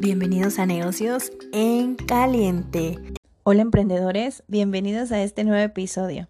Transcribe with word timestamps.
Bienvenidos 0.00 0.58
a 0.58 0.64
Negocios 0.64 1.30
en 1.52 1.94
Caliente. 1.94 2.96
Hola 3.42 3.60
emprendedores, 3.60 4.42
bienvenidos 4.48 5.12
a 5.12 5.20
este 5.22 5.44
nuevo 5.44 5.62
episodio. 5.62 6.26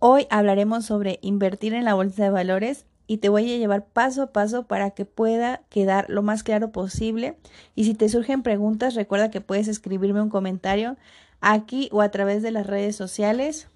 Hoy 0.00 0.26
hablaremos 0.28 0.86
sobre 0.86 1.20
invertir 1.22 1.72
en 1.74 1.84
la 1.84 1.94
bolsa 1.94 2.24
de 2.24 2.30
valores 2.30 2.84
y 3.06 3.18
te 3.18 3.28
voy 3.28 3.54
a 3.54 3.58
llevar 3.58 3.86
paso 3.86 4.22
a 4.22 4.32
paso 4.32 4.66
para 4.66 4.90
que 4.90 5.04
pueda 5.04 5.62
quedar 5.68 6.06
lo 6.08 6.22
más 6.22 6.42
claro 6.42 6.72
posible. 6.72 7.38
Y 7.76 7.84
si 7.84 7.94
te 7.94 8.08
surgen 8.08 8.42
preguntas, 8.42 8.96
recuerda 8.96 9.30
que 9.30 9.40
puedes 9.40 9.68
escribirme 9.68 10.20
un 10.20 10.28
comentario 10.28 10.96
aquí 11.40 11.88
o 11.92 12.02
a 12.02 12.10
través 12.10 12.42
de 12.42 12.50
las 12.50 12.66
redes 12.66 12.96
sociales. 12.96 13.68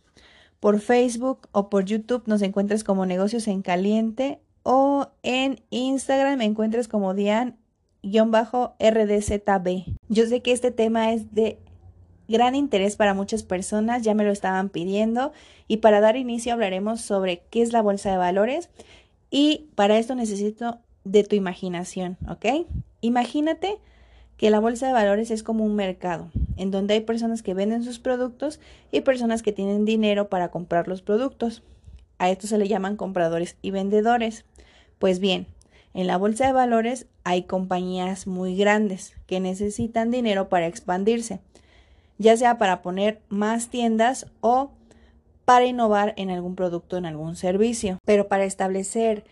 Por 0.59 0.81
Facebook 0.81 1.47
o 1.53 1.71
por 1.71 1.85
YouTube 1.85 2.25
nos 2.27 2.43
encuentras 2.43 2.83
como 2.83 3.07
Negocios 3.07 3.47
en 3.47 3.63
Caliente 3.63 4.41
o 4.65 5.07
en 5.23 5.63
Instagram 5.71 6.39
me 6.39 6.47
encuentras 6.47 6.89
como 6.89 7.15
Dian-RDZB. 8.03 9.85
Yo 10.09 10.27
sé 10.27 10.41
que 10.43 10.53
este 10.53 10.71
tema 10.71 11.13
es 11.13 11.35
de 11.35 11.59
gran 12.29 12.55
interés 12.55 12.97
para 12.97 13.15
muchas 13.15 13.43
personas, 13.43 14.03
ya 14.03 14.15
me 14.15 14.25
lo 14.25 14.31
estaban 14.31 14.69
pidiendo 14.69 15.33
y 15.67 15.79
para 15.79 16.01
dar 16.01 16.17
inicio 16.17 16.53
hablaremos 16.53 17.01
sobre 17.01 17.43
qué 17.51 17.63
es 17.63 17.73
la 17.73 17.83
bolsa 17.83 18.11
de 18.11 18.17
valores 18.17 18.71
y 19.31 19.67
para 19.75 19.99
esto 19.99 20.15
necesito 20.15 20.79
de 21.05 21.25
tu 21.25 21.35
imaginación, 21.35 22.17
¿ok? 22.29 22.67
Imagínate 23.01 23.79
que 24.37 24.51
la 24.51 24.61
bolsa 24.61 24.87
de 24.87 24.93
valores 24.93 25.31
es 25.31 25.43
como 25.43 25.65
un 25.65 25.75
mercado, 25.75 26.31
en 26.57 26.71
donde 26.71 26.95
hay 26.95 27.01
personas 27.01 27.43
que 27.43 27.53
venden 27.53 27.83
sus 27.83 27.99
productos 27.99 28.61
y 28.91 29.03
personas 29.03 29.43
que 29.43 29.53
tienen 29.53 29.85
dinero 29.85 30.29
para 30.29 30.51
comprar 30.51 30.89
los 30.89 31.03
productos. 31.03 31.63
A 32.19 32.31
esto 32.31 32.47
se 32.47 32.59
le 32.59 32.69
llaman 32.69 32.97
compradores 32.97 33.57
y 33.61 33.71
vendedores. 33.71 34.45
Pues 34.99 35.19
bien, 35.19 35.47
en 35.95 36.07
la 36.07 36.17
bolsa 36.17 36.47
de 36.47 36.53
valores 36.53 37.07
hay 37.25 37.45
compañías 37.45 38.27
muy 38.27 38.57
grandes 38.57 39.15
que 39.27 39.41
necesitan 39.41 40.11
dinero 40.11 40.49
para 40.49 40.67
expandirse 40.67 41.41
ya 42.21 42.37
sea 42.37 42.59
para 42.59 42.83
poner 42.83 43.23
más 43.31 43.71
tiendas 43.71 44.27
o 44.43 44.73
para 45.47 45.65
innovar 45.65 46.13
en 46.19 46.31
algún 46.31 46.55
producto, 46.55 46.99
en 46.99 47.07
algún 47.07 47.35
servicio. 47.35 47.97
Pero 48.05 48.29
para 48.29 48.45
establecer 48.45 49.25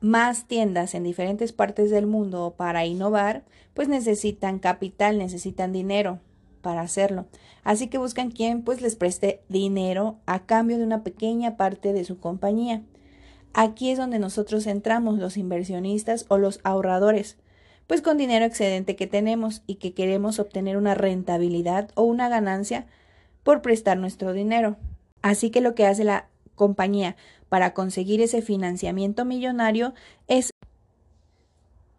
más 0.00 0.46
tiendas 0.46 0.94
en 0.94 1.04
diferentes 1.04 1.54
partes 1.54 1.90
del 1.90 2.06
mundo 2.06 2.44
o 2.44 2.50
para 2.54 2.84
innovar, 2.84 3.44
pues 3.72 3.88
necesitan 3.88 4.58
capital, 4.58 5.16
necesitan 5.16 5.72
dinero 5.72 6.20
para 6.60 6.82
hacerlo. 6.82 7.24
Así 7.62 7.88
que 7.88 7.96
buscan 7.96 8.30
quien 8.30 8.60
pues 8.60 8.82
les 8.82 8.94
preste 8.94 9.40
dinero 9.48 10.18
a 10.26 10.44
cambio 10.44 10.76
de 10.76 10.84
una 10.84 11.02
pequeña 11.02 11.56
parte 11.56 11.94
de 11.94 12.04
su 12.04 12.20
compañía. 12.20 12.82
Aquí 13.54 13.90
es 13.90 13.98
donde 13.98 14.18
nosotros 14.18 14.66
entramos 14.66 15.18
los 15.18 15.36
inversionistas 15.36 16.26
o 16.28 16.38
los 16.38 16.58
ahorradores, 16.64 17.36
pues 17.86 18.02
con 18.02 18.18
dinero 18.18 18.44
excedente 18.44 18.96
que 18.96 19.06
tenemos 19.06 19.62
y 19.68 19.76
que 19.76 19.94
queremos 19.94 20.40
obtener 20.40 20.76
una 20.76 20.94
rentabilidad 20.94 21.90
o 21.94 22.02
una 22.02 22.28
ganancia 22.28 22.86
por 23.44 23.62
prestar 23.62 23.96
nuestro 23.96 24.32
dinero. 24.32 24.76
Así 25.22 25.50
que 25.50 25.60
lo 25.60 25.76
que 25.76 25.86
hace 25.86 26.02
la 26.02 26.26
compañía 26.56 27.14
para 27.48 27.74
conseguir 27.74 28.20
ese 28.20 28.42
financiamiento 28.42 29.24
millonario 29.24 29.94
es 30.26 30.50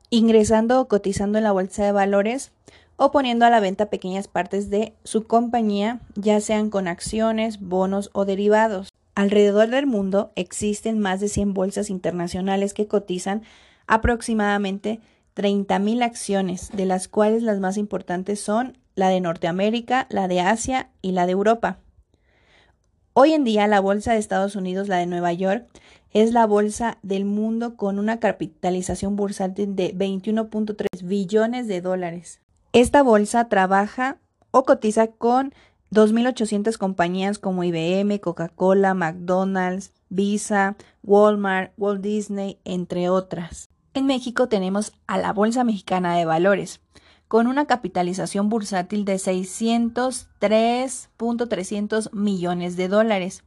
ingresando 0.09 0.81
o 0.81 0.87
cotizando 0.89 1.37
en 1.37 1.45
la 1.45 1.53
bolsa 1.53 1.85
de 1.85 1.93
valores 1.93 2.51
o 2.97 3.11
poniendo 3.11 3.45
a 3.45 3.49
la 3.49 3.61
venta 3.61 3.89
pequeñas 3.89 4.27
partes 4.27 4.69
de 4.69 4.93
su 5.05 5.25
compañía, 5.25 6.01
ya 6.15 6.41
sean 6.41 6.69
con 6.69 6.89
acciones, 6.89 7.61
bonos 7.61 8.09
o 8.11 8.25
derivados. 8.25 8.89
Alrededor 9.15 9.69
del 9.69 9.87
mundo 9.87 10.33
existen 10.35 10.99
más 10.99 11.21
de 11.21 11.29
100 11.29 11.53
bolsas 11.53 11.89
internacionales 11.89 12.73
que 12.73 12.87
cotizan 12.87 13.43
aproximadamente 13.87 14.99
30.000 15.35 16.03
acciones, 16.03 16.69
de 16.73 16.85
las 16.85 17.07
cuales 17.07 17.41
las 17.41 17.59
más 17.59 17.77
importantes 17.77 18.41
son 18.41 18.77
la 18.93 19.09
de 19.09 19.21
Norteamérica, 19.21 20.07
la 20.09 20.27
de 20.27 20.41
Asia 20.41 20.89
y 21.01 21.11
la 21.11 21.25
de 21.25 21.31
Europa. 21.31 21.79
Hoy 23.13 23.33
en 23.33 23.45
día 23.45 23.67
la 23.67 23.79
bolsa 23.79 24.11
de 24.11 24.19
Estados 24.19 24.57
Unidos, 24.57 24.89
la 24.89 24.97
de 24.97 25.05
Nueva 25.05 25.31
York, 25.31 25.65
es 26.11 26.33
la 26.33 26.45
bolsa 26.45 26.97
del 27.01 27.23
mundo 27.23 27.77
con 27.77 27.99
una 27.99 28.19
capitalización 28.19 29.15
bursátil 29.15 29.75
de 29.75 29.95
21.3 29.95 30.87
billones 31.03 31.67
de 31.67 31.79
dólares. 31.79 32.41
Esta 32.73 33.03
bolsa 33.03 33.47
trabaja 33.47 34.17
o 34.51 34.63
cotiza 34.63 35.07
con 35.07 35.53
2.800 35.91 36.77
compañías 36.77 37.39
como 37.39 37.63
IBM, 37.63 38.19
Coca-Cola, 38.19 38.93
McDonald's, 38.93 39.93
Visa, 40.09 40.75
Walmart, 41.03 41.71
Walt 41.77 42.01
Disney, 42.01 42.59
entre 42.65 43.09
otras. 43.09 43.69
En 43.93 44.05
México 44.05 44.47
tenemos 44.47 44.93
a 45.07 45.17
la 45.17 45.31
Bolsa 45.31 45.63
Mexicana 45.63 46.17
de 46.17 46.25
Valores, 46.25 46.81
con 47.27 47.47
una 47.47 47.65
capitalización 47.65 48.49
bursátil 48.49 49.05
de 49.05 49.15
603.300 49.15 52.13
millones 52.13 52.75
de 52.75 52.87
dólares. 52.87 53.43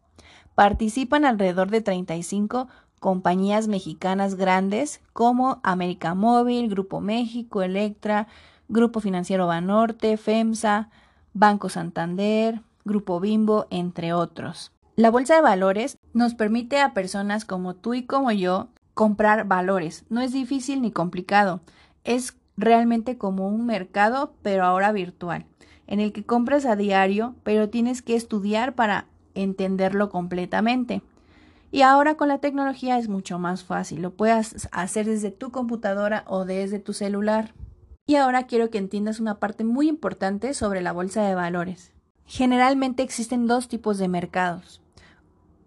Participan 0.55 1.25
alrededor 1.25 1.71
de 1.71 1.83
35 1.83 2.69
compañías 2.99 3.69
mexicanas 3.69 4.35
grandes 4.35 5.01
como 5.13 5.61
América 5.63 6.15
Móvil, 6.15 6.69
Grupo 6.69 7.01
México, 7.01 7.63
Electra, 7.63 8.27
Grupo 8.69 9.01
Financiero 9.01 9.47
Banorte, 9.47 10.17
FEMSA, 10.17 10.91
Banco 11.39 11.69
Santander, 11.69 12.63
Grupo 12.85 13.21
Bimbo, 13.21 13.69
entre 13.71 14.13
otros. 14.13 14.73
La 14.97 15.13
bolsa 15.13 15.37
de 15.37 15.41
valores 15.41 15.97
nos 16.13 16.35
permite 16.35 16.81
a 16.81 16.95
personas 16.95 17.45
como 17.45 17.77
tú 17.77 17.95
y 17.95 18.03
como 18.03 18.33
yo 18.33 18.71
comprar 18.93 19.47
valores. 19.47 20.05
No 20.09 20.21
es 20.21 20.33
difícil 20.33 20.83
ni 20.83 20.91
complicado. 20.91 21.61
Es 22.03 22.37
realmente 22.57 23.19
como 23.19 23.47
un 23.47 23.67
mercado, 23.67 24.35
pero 24.43 24.65
ahora 24.65 24.91
virtual, 24.91 25.47
en 25.87 26.01
el 26.01 26.13
que 26.13 26.25
compras 26.25 26.67
a 26.67 26.75
diario, 26.75 27.37
pero 27.45 27.69
tienes 27.69 28.03
que 28.03 28.17
estudiar 28.17 28.75
para 28.75 29.07
entenderlo 29.37 30.11
completamente. 30.11 31.03
Y 31.71 31.83
ahora 31.83 32.17
con 32.17 32.27
la 32.27 32.39
tecnología 32.39 32.99
es 32.99 33.09
mucho 33.09 33.39
más 33.39 33.63
fácil. 33.63 34.03
Lo 34.03 34.11
puedes 34.11 34.69
hacer 34.73 35.07
desde 35.07 35.31
tu 35.31 35.53
computadora 35.53 36.25
o 36.27 36.45
desde 36.45 36.81
tu 36.81 36.95
celular. 36.95 37.55
Y 38.09 38.17
ahora 38.17 38.47
quiero 38.47 38.71
que 38.71 38.79
entiendas 38.79 39.21
una 39.21 39.39
parte 39.39 39.65
muy 39.65 39.87
importante 39.87 40.55
sobre 40.55 40.81
la 40.81 40.93
bolsa 40.93 41.23
de 41.25 41.35
valores. 41.35 41.93
Generalmente 42.25 43.03
existen 43.03 43.47
dos 43.47 43.69
tipos 43.69 43.99
de 43.99 44.09
mercados. 44.09 44.81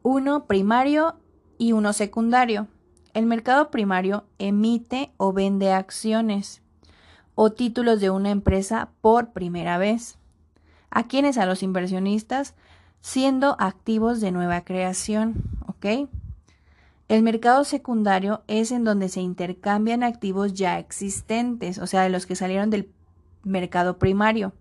Uno 0.01 0.47
primario 0.47 1.19
y 1.59 1.73
uno 1.73 1.93
secundario. 1.93 2.67
El 3.13 3.27
mercado 3.27 3.69
primario 3.69 4.25
emite 4.39 5.11
o 5.17 5.33
vende 5.33 5.71
acciones 5.71 6.63
o 7.35 7.51
títulos 7.51 8.01
de 8.01 8.09
una 8.09 8.31
empresa 8.31 8.89
por 9.01 9.33
primera 9.33 9.77
vez. 9.77 10.17
¿A 10.89 11.03
quienes? 11.07 11.37
A 11.37 11.45
los 11.45 11.61
inversionistas 11.61 12.55
siendo 13.01 13.55
activos 13.59 14.19
de 14.19 14.31
nueva 14.31 14.61
creación, 14.61 15.43
¿ok? 15.67 16.09
El 17.11 17.23
mercado 17.23 17.65
secundario 17.65 18.41
es 18.47 18.71
en 18.71 18.85
donde 18.85 19.09
se 19.09 19.19
intercambian 19.19 20.01
activos 20.01 20.53
ya 20.53 20.79
existentes, 20.79 21.77
o 21.77 21.85
sea, 21.85 22.03
de 22.03 22.09
los 22.09 22.25
que 22.25 22.37
salieron 22.37 22.69
del 22.69 22.89
mercado 23.43 23.99
primario. 23.99 24.53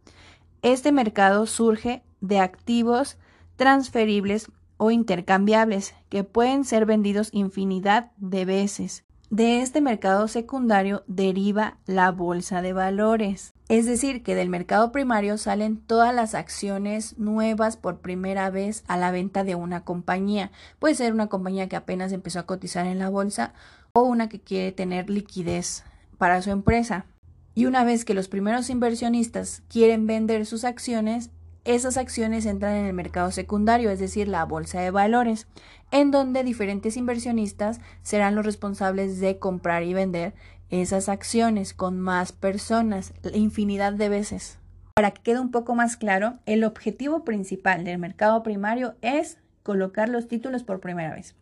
Este 0.60 0.90
mercado 0.90 1.46
surge 1.46 2.02
de 2.20 2.40
activos 2.40 3.18
transferibles 3.54 4.50
o 4.78 4.90
intercambiables 4.90 5.94
que 6.08 6.24
pueden 6.24 6.64
ser 6.64 6.86
vendidos 6.86 7.28
infinidad 7.30 8.10
de 8.16 8.44
veces. 8.44 9.04
De 9.30 9.62
este 9.62 9.80
mercado 9.80 10.26
secundario 10.26 11.04
deriva 11.06 11.78
la 11.86 12.10
bolsa 12.10 12.62
de 12.62 12.72
valores. 12.72 13.54
Es 13.68 13.86
decir, 13.86 14.24
que 14.24 14.34
del 14.34 14.48
mercado 14.48 14.90
primario 14.90 15.38
salen 15.38 15.76
todas 15.76 16.12
las 16.12 16.34
acciones 16.34 17.16
nuevas 17.16 17.76
por 17.76 18.00
primera 18.00 18.50
vez 18.50 18.82
a 18.88 18.96
la 18.96 19.12
venta 19.12 19.44
de 19.44 19.54
una 19.54 19.84
compañía. 19.84 20.50
Puede 20.80 20.96
ser 20.96 21.12
una 21.12 21.28
compañía 21.28 21.68
que 21.68 21.76
apenas 21.76 22.10
empezó 22.10 22.40
a 22.40 22.46
cotizar 22.46 22.86
en 22.86 22.98
la 22.98 23.08
bolsa 23.08 23.54
o 23.92 24.02
una 24.02 24.28
que 24.28 24.40
quiere 24.40 24.72
tener 24.72 25.08
liquidez 25.08 25.84
para 26.18 26.42
su 26.42 26.50
empresa. 26.50 27.06
Y 27.54 27.66
una 27.66 27.84
vez 27.84 28.04
que 28.04 28.14
los 28.14 28.26
primeros 28.26 28.68
inversionistas 28.68 29.62
quieren 29.68 30.08
vender 30.08 30.44
sus 30.44 30.64
acciones, 30.64 31.30
esas 31.74 31.96
acciones 31.96 32.46
entran 32.46 32.74
en 32.74 32.86
el 32.86 32.92
mercado 32.92 33.30
secundario, 33.30 33.90
es 33.90 33.98
decir, 33.98 34.28
la 34.28 34.44
bolsa 34.44 34.80
de 34.80 34.90
valores, 34.90 35.46
en 35.90 36.10
donde 36.10 36.44
diferentes 36.44 36.96
inversionistas 36.96 37.80
serán 38.02 38.34
los 38.34 38.44
responsables 38.44 39.20
de 39.20 39.38
comprar 39.38 39.82
y 39.82 39.94
vender 39.94 40.34
esas 40.70 41.08
acciones 41.08 41.74
con 41.74 41.98
más 41.98 42.32
personas, 42.32 43.12
infinidad 43.34 43.92
de 43.92 44.08
veces. 44.08 44.58
Para 44.94 45.10
que 45.12 45.22
quede 45.22 45.40
un 45.40 45.50
poco 45.50 45.74
más 45.74 45.96
claro, 45.96 46.38
el 46.46 46.64
objetivo 46.64 47.24
principal 47.24 47.84
del 47.84 47.98
mercado 47.98 48.42
primario 48.42 48.94
es 49.00 49.38
colocar 49.62 50.08
los 50.08 50.28
títulos 50.28 50.62
por 50.62 50.80
primera 50.80 51.14
vez. 51.14 51.34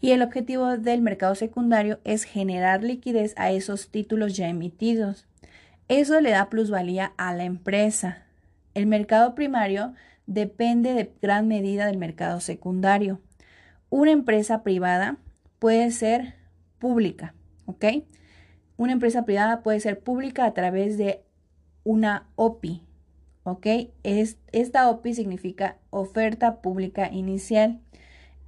Y 0.00 0.10
el 0.10 0.22
objetivo 0.22 0.76
del 0.76 1.00
mercado 1.00 1.34
secundario 1.34 2.00
es 2.04 2.24
generar 2.24 2.82
liquidez 2.82 3.34
a 3.36 3.52
esos 3.52 3.88
títulos 3.88 4.36
ya 4.36 4.48
emitidos. 4.48 5.26
Eso 5.88 6.20
le 6.20 6.30
da 6.30 6.50
plusvalía 6.50 7.12
a 7.16 7.34
la 7.34 7.44
empresa, 7.44 8.26
el 8.74 8.86
mercado 8.86 9.34
primario 9.34 9.94
depende 10.26 10.94
de 10.94 11.12
gran 11.20 11.48
medida 11.48 11.86
del 11.86 11.98
mercado 11.98 12.40
secundario. 12.40 13.20
Una 13.90 14.12
empresa 14.12 14.62
privada 14.62 15.18
puede 15.58 15.90
ser 15.90 16.34
pública, 16.78 17.34
¿ok? 17.66 17.84
Una 18.76 18.92
empresa 18.92 19.24
privada 19.24 19.62
puede 19.62 19.80
ser 19.80 20.00
pública 20.00 20.44
a 20.44 20.54
través 20.54 20.98
de 20.98 21.22
una 21.84 22.28
OPI. 22.36 22.82
¿Ok? 23.44 23.66
Es, 24.04 24.38
esta 24.52 24.88
OPI 24.88 25.14
significa 25.14 25.76
oferta 25.90 26.60
pública 26.60 27.10
inicial, 27.10 27.80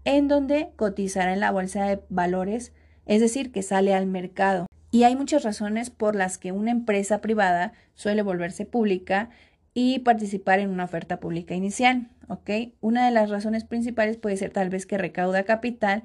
en 0.05 0.29
donde 0.29 0.71
cotizará 0.77 1.33
en 1.33 1.41
la 1.41 1.51
bolsa 1.51 1.85
de 1.85 2.01
valores, 2.09 2.73
es 3.07 3.21
decir, 3.21 3.51
que 3.51 3.63
sale 3.63 3.93
al 3.93 4.07
mercado. 4.07 4.67
Y 4.93 5.03
hay 5.03 5.17
muchas 5.17 5.43
razones 5.43 5.91
por 5.91 6.15
las 6.15 6.39
que 6.39 6.53
una 6.53 6.71
empresa 6.71 7.21
privada 7.21 7.73
suele 7.95 8.23
volverse 8.23 8.67
pública 8.67 9.31
y 9.75 9.99
participar 9.99 10.61
en 10.61 10.71
una 10.71 10.85
oferta 10.85 11.21
pública 11.21 11.55
inicial. 11.55 12.09
¿ok? 12.29 12.51
Una 12.81 13.05
de 13.05 13.11
las 13.11 13.29
razones 13.29 13.65
principales 13.65 14.17
puede 14.17 14.37
ser 14.37 14.51
tal 14.51 14.71
vez 14.71 14.87
que 14.87 14.99
recauda 14.99 15.43
capital 15.43 16.05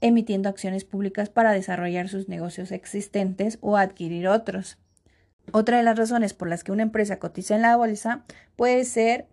emitiendo 0.00 0.48
acciones 0.48 0.84
públicas 0.84 1.28
para 1.28 1.52
desarrollar 1.52 2.08
sus 2.08 2.28
negocios 2.28 2.72
existentes 2.72 3.58
o 3.60 3.76
adquirir 3.76 4.28
otros. 4.28 4.78
Otra 5.52 5.76
de 5.78 5.82
las 5.82 5.98
razones 5.98 6.34
por 6.34 6.48
las 6.48 6.64
que 6.64 6.72
una 6.72 6.82
empresa 6.82 7.18
cotiza 7.18 7.54
en 7.54 7.62
la 7.62 7.76
bolsa 7.76 8.24
puede 8.56 8.84
ser 8.84 9.26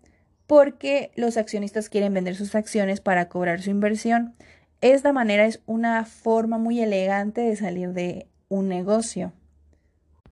porque 0.46 1.12
los 1.14 1.36
accionistas 1.36 1.88
quieren 1.88 2.14
vender 2.14 2.34
sus 2.34 2.54
acciones 2.54 3.00
para 3.00 3.28
cobrar 3.28 3.62
su 3.62 3.70
inversión. 3.70 4.34
Esta 4.80 5.12
manera 5.12 5.44
es 5.44 5.60
una 5.66 6.04
forma 6.04 6.58
muy 6.58 6.80
elegante 6.80 7.40
de 7.40 7.54
salir 7.54 7.92
de 7.92 8.26
un 8.48 8.68
negocio. 8.68 9.32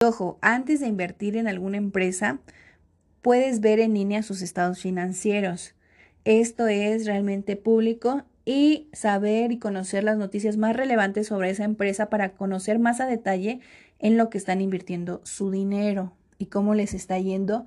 Ojo, 0.03 0.39
antes 0.41 0.81
de 0.81 0.87
invertir 0.87 1.37
en 1.37 1.49
alguna 1.49 1.79
empresa, 1.79 2.41
puedes 3.27 3.59
ver 3.59 3.81
en 3.81 3.93
línea 3.93 4.23
sus 4.23 4.41
estados 4.41 4.79
financieros. 4.79 5.75
Esto 6.25 6.69
es 6.69 7.07
realmente 7.07 7.57
público 7.57 8.23
y 8.45 8.89
saber 8.93 9.51
y 9.51 9.59
conocer 9.59 10.05
las 10.05 10.17
noticias 10.17 10.57
más 10.57 10.77
relevantes 10.77 11.27
sobre 11.27 11.51
esa 11.51 11.65
empresa 11.65 12.09
para 12.09 12.35
conocer 12.35 12.79
más 12.79 13.01
a 13.01 13.07
detalle 13.07 13.59
en 13.99 14.17
lo 14.17 14.31
que 14.31 14.39
están 14.39 14.61
invirtiendo 14.61 15.23
su 15.25 15.51
dinero 15.51 16.13
y 16.39 16.47
cómo 16.47 16.77
les 16.77 16.95
está 16.95 17.19
yendo 17.19 17.67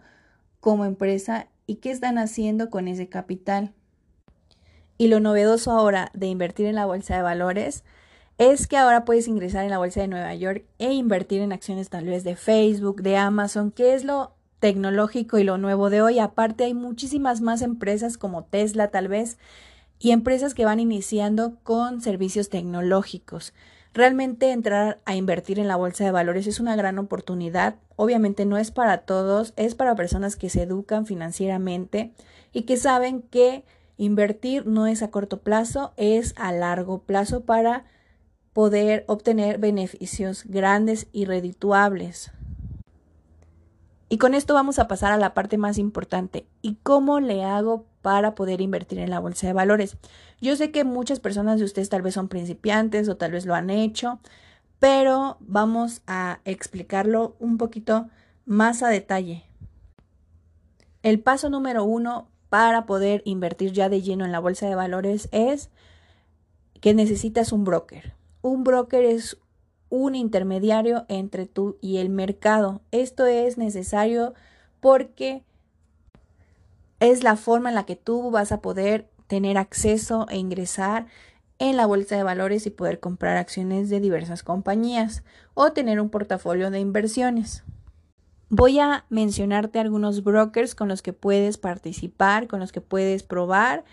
como 0.62 0.86
empresa 0.86 1.50
y 1.68 1.76
qué 1.76 1.92
están 1.92 2.20
haciendo 2.20 2.70
con 2.70 2.88
ese 2.88 3.10
capital. 3.10 3.74
Y 4.98 5.10
lo 5.10 5.20
novedoso 5.20 5.72
ahora 5.72 6.10
de 6.14 6.28
invertir 6.28 6.68
en 6.68 6.76
la 6.76 6.86
bolsa 6.86 7.18
de 7.18 7.22
valores 7.22 7.84
es 8.38 8.66
que 8.66 8.78
ahora 8.78 9.04
puedes 9.04 9.28
ingresar 9.28 9.66
en 9.66 9.72
la 9.72 9.78
bolsa 9.78 10.00
de 10.00 10.08
Nueva 10.08 10.34
York 10.36 10.64
e 10.78 10.94
invertir 10.94 11.42
en 11.42 11.52
acciones 11.52 11.90
tal 11.90 12.06
vez 12.06 12.24
de 12.24 12.38
Facebook, 12.38 13.02
de 13.02 13.18
Amazon, 13.18 13.72
que 13.72 13.94
es 13.94 14.06
lo 14.06 14.39
tecnológico 14.60 15.38
y 15.38 15.44
lo 15.44 15.58
nuevo 15.58 15.90
de 15.90 16.02
hoy. 16.02 16.20
Aparte 16.20 16.66
hay 16.66 16.74
muchísimas 16.74 17.42
más 17.42 17.62
empresas 17.62 18.18
como 18.18 18.44
Tesla 18.44 18.90
tal 18.90 19.08
vez 19.08 19.38
y 20.00 20.12
empresas 20.12 20.54
que 20.54 20.66
van 20.66 20.80
iniciando 20.80 21.56
con 21.64 22.02
servicios 22.02 22.50
tecnológicos. 22.50 23.54
Realmente 23.94 24.52
entrar 24.52 25.00
a 25.06 25.16
invertir 25.16 25.60
en 25.60 25.68
la 25.68 25.76
bolsa 25.76 26.06
de 26.06 26.12
valores 26.12 26.46
es 26.48 26.60
una 26.60 26.76
gran 26.76 27.00
oportunidad. 27.00 27.76
Obviamente 27.96 28.46
no 28.46 28.58
es 28.58 28.72
para 28.72 29.00
todos, 29.00 29.54
es 29.56 29.76
para 29.76 29.96
personas 29.96 30.36
que 30.36 30.50
se 30.50 30.64
educan 30.64 31.06
financieramente 31.06 32.14
y 32.54 32.64
que 32.64 32.78
saben 32.78 33.24
que 33.24 33.66
invertir 33.98 34.66
no 34.68 34.88
es 34.88 35.02
a 35.02 35.10
corto 35.10 35.42
plazo, 35.42 35.94
es 35.98 36.34
a 36.38 36.52
largo 36.52 37.02
plazo 37.02 37.42
para 37.42 37.86
poder 38.54 39.06
obtener 39.08 39.58
beneficios 39.58 40.44
grandes 40.46 41.08
y 41.12 41.26
redituables. 41.26 42.32
Y 44.10 44.18
con 44.18 44.34
esto 44.34 44.56
vamos 44.56 44.80
a 44.80 44.88
pasar 44.88 45.12
a 45.12 45.18
la 45.18 45.36
parte 45.36 45.58
más 45.58 45.78
importante. 45.78 46.48
¿Y 46.64 46.76
cómo 46.82 47.20
le 47.20 47.44
hago 47.44 47.86
para 48.02 48.34
poder 48.34 48.60
invertir 48.60 48.98
en 48.98 49.12
la 49.12 49.20
bolsa 49.20 49.46
de 49.46 49.54
valores? 49.54 49.98
Yo 50.42 50.56
sé 50.56 50.72
que 50.72 50.84
muchas 50.84 51.20
personas 51.20 51.60
de 51.60 51.66
ustedes 51.66 51.90
tal 51.90 52.02
vez 52.02 52.16
son 52.16 52.28
principiantes 52.28 53.08
o 53.08 53.18
tal 53.18 53.34
vez 53.34 53.46
lo 53.46 53.54
han 53.54 53.70
hecho, 53.70 54.20
pero 54.80 55.38
vamos 55.42 56.02
a 56.08 56.40
explicarlo 56.44 57.36
un 57.40 57.60
poquito 57.60 58.10
más 58.46 58.82
a 58.82 58.90
detalle. 58.90 59.44
El 61.04 61.20
paso 61.20 61.52
número 61.52 61.84
uno 61.84 62.30
para 62.50 62.88
poder 62.88 63.22
invertir 63.26 63.74
ya 63.74 63.90
de 63.90 64.02
lleno 64.02 64.26
en 64.26 64.32
la 64.32 64.40
bolsa 64.40 64.68
de 64.68 64.74
valores 64.74 65.30
es 65.32 65.70
que 66.82 66.96
necesitas 66.96 67.52
un 67.52 67.64
broker. 67.64 68.16
Un 68.42 68.64
broker 68.64 69.04
es 69.04 69.38
un 69.90 70.16
intermediario 70.16 71.06
entre 71.10 71.46
tú 71.46 71.78
y 71.82 71.98
el 71.98 72.10
mercado. 72.10 72.82
Esto 72.92 73.26
es 73.26 73.58
necesario 73.58 74.34
porque 74.80 75.44
es 77.00 77.24
la 77.24 77.36
forma 77.36 77.70
en 77.70 77.76
la 77.76 77.86
que 77.86 77.96
tú 77.96 78.32
vas 78.32 78.52
a 78.52 78.62
poder 78.62 79.10
tener 79.28 79.58
acceso 79.58 80.28
e 80.30 80.38
ingresar 80.38 81.08
en 81.60 81.76
la 81.76 81.86
bolsa 81.86 82.16
de 82.16 82.24
valores 82.24 82.66
y 82.66 82.70
poder 82.70 83.00
comprar 83.00 83.38
acciones 83.38 83.90
de 83.90 84.00
diversas 84.00 84.44
compañías 84.44 85.24
o 85.54 85.72
tener 85.72 86.00
un 86.00 86.10
portafolio 86.10 86.72
de 86.72 86.80
inversiones. 86.80 87.64
Voy 88.50 88.80
a 88.80 89.06
mencionarte 89.10 89.80
algunos 89.80 90.24
brokers 90.24 90.74
con 90.74 90.88
los 90.88 91.02
que 91.02 91.14
puedes 91.14 91.58
participar, 91.58 92.48
con 92.48 92.60
los 92.60 92.72
que 92.72 92.82
puedes 92.82 93.24
probar 93.24 93.84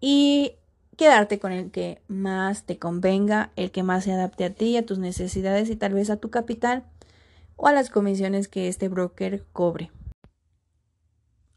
y 0.00 0.56
quedarte 1.02 1.40
con 1.40 1.50
el 1.50 1.72
que 1.72 2.00
más 2.06 2.62
te 2.62 2.78
convenga, 2.78 3.50
el 3.56 3.72
que 3.72 3.82
más 3.82 4.04
se 4.04 4.12
adapte 4.12 4.44
a 4.44 4.54
ti, 4.54 4.76
a 4.76 4.86
tus 4.86 4.98
necesidades 4.98 5.68
y 5.68 5.74
tal 5.74 5.94
vez 5.94 6.10
a 6.10 6.18
tu 6.18 6.30
capital 6.30 6.84
o 7.56 7.66
a 7.66 7.72
las 7.72 7.90
comisiones 7.90 8.46
que 8.46 8.68
este 8.68 8.86
broker 8.86 9.44
cobre. 9.52 9.90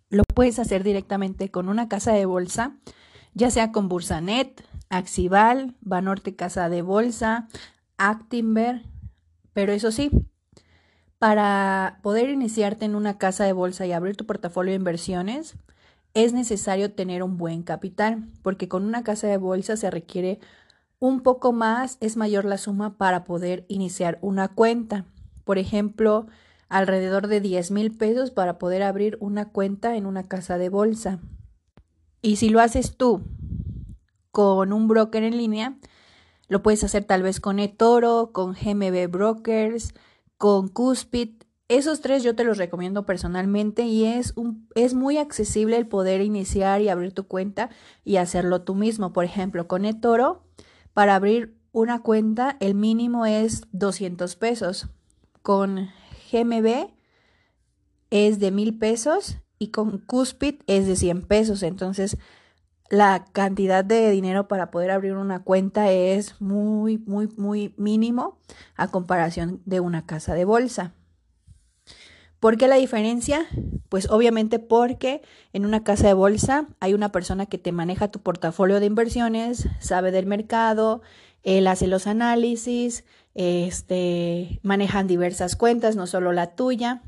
Lo 0.09 0.23
puedes 0.33 0.57
hacer 0.57 0.83
directamente 0.83 1.51
con 1.51 1.69
una 1.69 1.87
casa 1.87 2.11
de 2.11 2.25
bolsa, 2.25 2.77
ya 3.35 3.51
sea 3.51 3.71
con 3.71 3.87
Bursanet, 3.87 4.63
Axival, 4.89 5.75
Banorte 5.81 6.35
Casa 6.35 6.67
de 6.67 6.81
Bolsa, 6.81 7.47
Actimber, 7.99 8.81
pero 9.53 9.73
eso 9.73 9.91
sí, 9.91 10.09
para 11.19 11.99
poder 12.01 12.31
iniciarte 12.31 12.85
en 12.85 12.95
una 12.95 13.19
casa 13.19 13.43
de 13.43 13.53
bolsa 13.53 13.85
y 13.85 13.91
abrir 13.91 14.17
tu 14.17 14.25
portafolio 14.25 14.71
de 14.71 14.77
inversiones, 14.77 15.55
es 16.15 16.33
necesario 16.33 16.93
tener 16.93 17.21
un 17.21 17.37
buen 17.37 17.61
capital, 17.61 18.27
porque 18.41 18.67
con 18.67 18.85
una 18.85 19.03
casa 19.03 19.27
de 19.27 19.37
bolsa 19.37 19.75
se 19.77 19.91
requiere 19.91 20.39
un 20.97 21.21
poco 21.21 21.51
más, 21.51 21.97
es 21.99 22.15
mayor 22.15 22.45
la 22.45 22.57
suma 22.57 22.97
para 22.97 23.25
poder 23.25 23.65
iniciar 23.67 24.17
una 24.21 24.47
cuenta. 24.47 25.05
Por 25.43 25.57
ejemplo, 25.57 26.25
alrededor 26.69 27.27
de 27.27 27.41
10 27.41 27.69
mil 27.71 27.91
pesos 27.91 28.31
para 28.31 28.57
poder 28.57 28.81
abrir 28.81 29.17
una 29.19 29.49
cuenta 29.49 29.97
en 29.97 30.05
una 30.05 30.23
casa 30.23 30.57
de 30.57 30.69
bolsa. 30.69 31.19
Y 32.21 32.37
si 32.37 32.49
lo 32.49 32.61
haces 32.61 32.95
tú 32.95 33.21
con 34.31 34.71
un 34.71 34.87
broker 34.87 35.21
en 35.21 35.37
línea, 35.37 35.77
lo 36.47 36.63
puedes 36.63 36.83
hacer 36.85 37.03
tal 37.03 37.23
vez 37.23 37.41
con 37.41 37.59
eToro, 37.59 38.31
con 38.31 38.53
GMB 38.53 39.09
Brokers, 39.09 39.93
con 40.37 40.69
Cuspid 40.69 41.34
esos 41.67 42.01
tres 42.01 42.23
yo 42.23 42.35
te 42.35 42.43
los 42.43 42.57
recomiendo 42.57 43.05
personalmente 43.05 43.83
y 43.83 44.05
es, 44.05 44.33
un, 44.35 44.67
es 44.75 44.93
muy 44.93 45.17
accesible 45.17 45.77
el 45.77 45.87
poder 45.87 46.21
iniciar 46.21 46.81
y 46.81 46.89
abrir 46.89 47.13
tu 47.13 47.27
cuenta 47.27 47.69
y 48.03 48.17
hacerlo 48.17 48.61
tú 48.61 48.75
mismo. 48.75 49.13
Por 49.13 49.25
ejemplo, 49.25 49.67
con 49.67 49.85
eToro, 49.85 50.43
para 50.93 51.15
abrir 51.15 51.57
una 51.71 52.01
cuenta 52.01 52.55
el 52.59 52.75
mínimo 52.75 53.25
es 53.25 53.63
200 53.71 54.35
pesos. 54.35 54.89
Con 55.41 55.89
GMB 56.31 56.89
es 58.11 58.39
de 58.39 58.51
mil 58.51 58.77
pesos 58.77 59.37
y 59.59 59.69
con 59.69 59.97
Cuspid 59.97 60.55
es 60.67 60.87
de 60.87 60.95
100 60.95 61.23
pesos. 61.23 61.63
Entonces, 61.63 62.17
la 62.89 63.25
cantidad 63.33 63.83
de 63.83 64.11
dinero 64.11 64.47
para 64.47 64.69
poder 64.69 64.91
abrir 64.91 65.13
una 65.13 65.43
cuenta 65.43 65.91
es 65.91 66.39
muy, 66.39 66.99
muy, 66.99 67.27
muy 67.37 67.73
mínimo 67.77 68.37
a 68.75 68.89
comparación 68.89 69.61
de 69.65 69.79
una 69.79 70.05
casa 70.05 70.35
de 70.35 70.45
bolsa. 70.45 70.93
¿Por 72.45 72.57
qué 72.57 72.67
la 72.67 72.75
diferencia? 72.75 73.47
Pues 73.89 74.07
obviamente 74.11 74.59
porque 74.59 75.23
en 75.51 75.65
una 75.65 75.83
casa 75.83 76.05
de 76.05 76.13
bolsa 76.13 76.67
hay 76.79 76.93
una 76.93 77.11
persona 77.11 77.47
que 77.47 77.57
te 77.57 77.71
maneja 77.71 78.11
tu 78.11 78.19
portafolio 78.19 78.79
de 78.79 78.85
inversiones, 78.85 79.67
sabe 79.79 80.11
del 80.11 80.27
mercado, 80.27 81.01
él 81.41 81.65
hace 81.65 81.87
los 81.87 82.05
análisis, 82.05 83.03
este, 83.33 84.59
manejan 84.61 85.07
diversas 85.07 85.55
cuentas, 85.55 85.95
no 85.95 86.05
solo 86.05 86.33
la 86.33 86.55
tuya. 86.55 87.01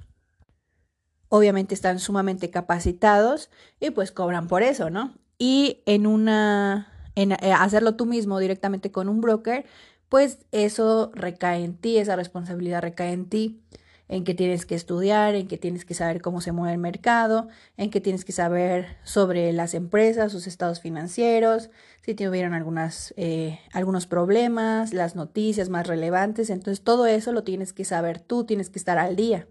Obviamente 1.30 1.76
están 1.76 2.00
sumamente 2.00 2.50
capacitados 2.50 3.52
y 3.80 3.92
pues 3.92 4.12
cobran 4.12 4.48
por 4.48 4.64
eso, 4.64 4.90
¿no? 4.90 5.14
Y 5.38 5.84
en 5.86 6.08
una, 6.08 6.92
en 7.14 7.34
eh, 7.34 7.54
hacerlo 7.56 7.94
tú 7.94 8.08
mismo 8.08 8.40
directamente 8.40 8.92
con 8.92 9.08
un 9.08 9.22
broker, 9.22 9.68
pues 10.10 10.40
eso 10.52 11.12
recae 11.14 11.64
en 11.64 11.78
ti, 11.78 12.00
esa 12.00 12.16
responsabilidad 12.16 12.82
recae 12.82 13.12
en 13.12 13.30
ti 13.30 13.62
en 14.10 14.24
que 14.24 14.34
tienes 14.34 14.66
que 14.66 14.76
estudiar, 14.76 15.36
en 15.36 15.48
que 15.48 15.58
tienes 15.58 15.86
que 15.86 15.94
saber 15.94 16.22
cómo 16.22 16.42
se 16.42 16.52
mueve 16.52 16.74
el 16.74 16.80
mercado, 16.80 17.48
en 17.76 17.90
que 17.90 18.02
tienes 18.02 18.24
que 18.24 18.32
saber 18.32 18.98
sobre 19.04 19.52
las 19.54 19.74
empresas, 19.74 20.32
sus 20.32 20.48
estados 20.48 20.80
financieros, 20.80 21.70
si 22.02 22.16
tuvieron 22.16 22.54
algunas, 22.54 23.14
eh, 23.18 23.60
algunos 23.74 24.08
problemas, 24.08 24.94
las 24.94 25.16
noticias 25.16 25.70
más 25.70 25.88
relevantes. 25.88 26.50
Entonces 26.50 26.84
todo 26.84 27.06
eso 27.06 27.34
lo 27.34 27.44
tienes 27.44 27.74
que 27.74 27.84
saber 27.84 28.20
tú, 28.20 28.46
tienes 28.46 28.70
que 28.70 28.80
estar 28.80 28.98
al 28.98 29.16
día. 29.16 29.48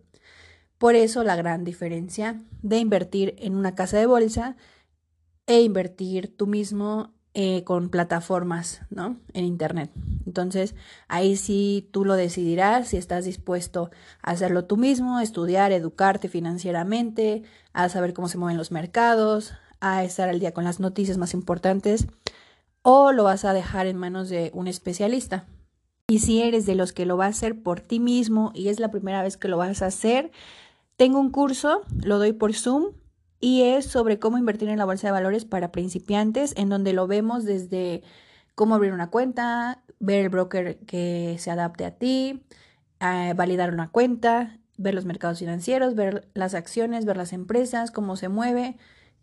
Por 0.79 0.95
eso 0.95 1.25
la 1.25 1.37
gran 1.37 1.65
diferencia 1.65 2.43
de 2.63 2.79
invertir 2.79 3.35
en 3.39 3.57
una 3.57 3.75
casa 3.75 3.99
de 3.99 4.07
bolsa 4.07 4.57
e 5.47 5.63
invertir 5.63 6.37
tú 6.37 6.47
mismo 6.47 7.16
eh, 7.39 7.65
con 7.65 7.91
plataformas, 7.91 8.81
¿no? 8.89 9.19
En 9.35 9.45
Internet. 9.45 9.91
Entonces, 10.25 10.75
ahí 11.07 11.37
sí 11.37 11.87
tú 11.91 12.07
lo 12.07 12.15
decidirás 12.15 12.89
si 12.89 12.97
estás 12.97 13.27
dispuesto 13.27 13.91
a 14.23 14.31
hacerlo 14.31 14.65
tú 14.65 14.79
mismo, 14.79 15.21
estudiar, 15.21 15.71
educarte 15.71 16.31
financieramente, 16.31 17.43
a 17.75 17.91
saber 17.91 18.15
cómo 18.15 18.29
se 18.29 18.39
mueven 18.39 18.57
los 18.57 18.73
mercados, 18.73 19.53
a 19.81 20.03
estar 20.03 20.31
al 20.31 20.41
día 20.41 20.55
con 20.55 20.65
las 20.65 20.81
noticias 20.81 21.19
más 21.19 21.35
importantes, 21.35 22.07
o 22.81 23.13
lo 23.13 23.25
vas 23.25 23.45
a 23.45 23.53
dejar 23.53 23.87
en 23.87 23.99
manos 23.99 24.31
de 24.31 24.51
un 24.55 24.67
especialista. 24.67 25.45
Y 26.09 26.21
si 26.21 26.41
eres 26.41 26.65
de 26.65 26.75
los 26.75 26.95
que 26.95 27.05
lo 27.05 27.19
va 27.19 27.27
a 27.27 27.29
hacer 27.29 27.63
por 27.63 27.81
ti 27.81 28.01
mismo 28.01 28.51
y 28.55 28.69
es 28.69 28.81
la 28.81 28.91
primera 28.91 29.21
vez 29.21 29.37
que 29.37 29.49
lo 29.49 29.59
vas 29.59 29.83
a 29.83 29.89
hacer, 29.89 30.31
tengo 30.97 31.21
un 31.21 31.29
curso, 31.29 31.83
lo 32.03 32.17
doy 32.17 32.33
por 32.33 32.55
Zoom 32.55 32.95
y 33.41 33.63
es 33.63 33.87
sobre 33.87 34.19
cómo 34.19 34.39
invertir 34.39 34.69
en 34.69 34.79
la 34.79 34.85
bolsa 34.85 35.09
de 35.09 35.13
valores 35.13 35.45
para 35.45 35.73
principiantes, 35.73 36.55
en 36.57 36.69
donde 36.69 36.93
lo 36.93 37.07
vemos 37.07 37.45
desde 37.45 38.03
cómo 38.55 38.75
abrir 38.75 38.93
una 38.93 39.11
cuenta, 39.11 39.83
ver 39.99 40.21
el 40.21 40.29
broker 40.31 40.79
que 40.87 41.37
se 41.39 41.51
adapte 41.51 41.85
a 41.85 41.93
ti, 41.93 42.45
eh, 43.01 43.35
validar 43.37 43.73
una 43.73 43.91
cuenta, 43.91 44.59
ver 44.79 44.95
los 44.95 45.05
mercados 45.05 45.39
financieros, 45.39 45.95
ver 45.95 46.29
las 46.35 46.55
acciones, 46.55 47.05
ver 47.05 47.17
las 47.17 47.33
empresas, 47.33 47.91
cómo 47.91 48.17
se 48.17 48.29
mueve. 48.29 48.77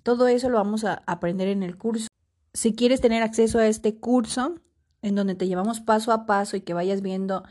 Todo 0.04 0.28
eso 0.28 0.50
lo 0.50 0.58
vamos 0.58 0.84
a 0.86 1.04
aprender 1.06 1.48
en 1.48 1.64
el 1.64 1.78
curso. 1.78 2.08
Si 2.54 2.76
quieres 2.76 3.02
tener 3.02 3.24
acceso 3.24 3.60
a 3.60 3.68
este 3.68 3.96
curso, 3.96 4.56
en 5.02 5.16
donde 5.16 5.36
te 5.36 5.48
llevamos 5.48 5.82
paso 5.82 6.12
a 6.12 6.26
paso 6.26 6.56
y 6.56 6.62
que 6.62 6.74
vayas 6.74 7.02
viendo 7.02 7.44